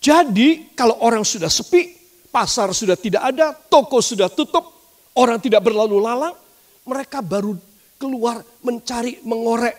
Jadi 0.00 0.72
kalau 0.72 0.96
orang 1.04 1.24
sudah 1.24 1.52
sepi, 1.52 1.92
pasar 2.32 2.72
sudah 2.72 2.96
tidak 2.96 3.20
ada, 3.20 3.52
toko 3.52 4.00
sudah 4.00 4.32
tutup, 4.32 4.64
orang 5.18 5.36
tidak 5.36 5.60
berlalu 5.60 6.00
lalang, 6.00 6.32
mereka 6.88 7.20
baru 7.20 7.52
keluar 8.00 8.40
mencari, 8.64 9.20
mengorek 9.20 9.76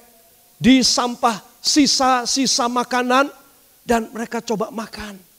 di 0.62 0.86
sampah 0.86 1.42
sisa-sisa 1.58 2.70
makanan 2.70 3.34
dan 3.82 4.14
mereka 4.14 4.46
coba 4.46 4.70
makan. 4.70 5.31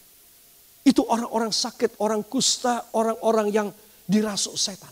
Itu 0.83 1.07
orang-orang 1.07 1.55
sakit, 1.55 1.99
orang 2.03 2.27
kusta, 2.27 2.91
orang-orang 2.95 3.49
yang 3.55 3.69
dirasuk 4.07 4.59
setan. 4.59 4.91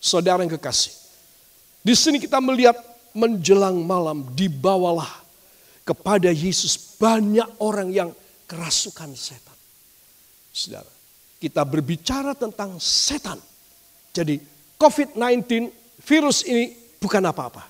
Saudara 0.00 0.40
yang 0.40 0.52
kekasih. 0.56 0.92
Di 1.84 1.92
sini 1.92 2.16
kita 2.16 2.40
melihat 2.40 2.76
menjelang 3.12 3.78
malam 3.84 4.24
dibawalah 4.32 5.24
kepada 5.86 6.32
Yesus 6.32 6.96
banyak 6.96 7.46
orang 7.62 7.88
yang 7.92 8.10
kerasukan 8.48 9.12
setan. 9.14 9.56
Saudara, 10.50 10.88
kita 11.36 11.62
berbicara 11.62 12.32
tentang 12.32 12.80
setan. 12.80 13.36
Jadi 14.10 14.40
COVID-19 14.80 15.68
virus 16.00 16.42
ini 16.48 16.72
bukan 16.96 17.22
apa-apa. 17.28 17.68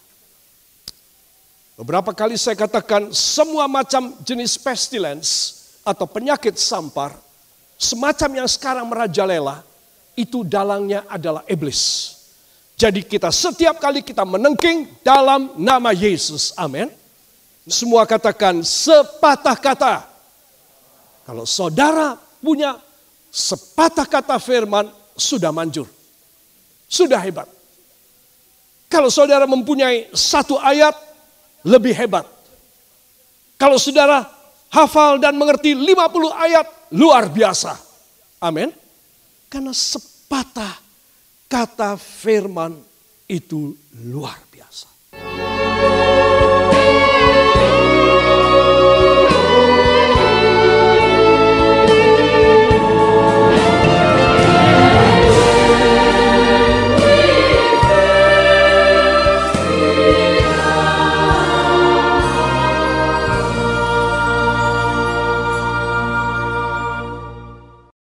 Beberapa 1.76 2.16
kali 2.16 2.40
saya 2.40 2.56
katakan 2.56 3.12
semua 3.12 3.68
macam 3.68 4.16
jenis 4.24 4.56
pestilence 4.56 5.55
atau 5.86 6.10
penyakit 6.10 6.58
sampar, 6.58 7.14
semacam 7.78 8.42
yang 8.42 8.48
sekarang 8.50 8.90
merajalela, 8.90 9.62
itu 10.18 10.42
dalangnya 10.42 11.06
adalah 11.06 11.46
iblis. 11.46 12.12
Jadi 12.74 13.06
kita 13.06 13.30
setiap 13.30 13.78
kali 13.78 14.02
kita 14.02 14.26
menengking 14.26 14.90
dalam 15.06 15.54
nama 15.54 15.94
Yesus, 15.94 16.50
amin. 16.58 16.90
Semua 17.64 18.02
katakan 18.04 18.66
sepatah 18.66 19.56
kata. 19.56 19.94
Kalau 21.24 21.46
saudara 21.46 22.18
punya 22.42 22.76
sepatah 23.30 24.04
kata 24.04 24.36
firman, 24.42 24.90
sudah 25.16 25.50
manjur. 25.54 25.88
Sudah 26.86 27.18
hebat. 27.18 27.48
Kalau 28.86 29.10
saudara 29.10 29.48
mempunyai 29.48 30.12
satu 30.14 30.60
ayat, 30.60 30.94
lebih 31.66 31.90
hebat. 31.96 32.22
Kalau 33.58 33.80
saudara 33.80 34.35
hafal 34.70 35.18
dan 35.18 35.34
mengerti 35.34 35.74
50 35.74 35.92
ayat, 36.32 36.66
luar 36.94 37.26
biasa. 37.30 37.74
Amin. 38.40 38.70
Karena 39.50 39.72
sepatah 39.74 40.78
kata 41.50 41.98
firman 41.98 42.78
itu 43.26 43.74
luar. 44.06 44.45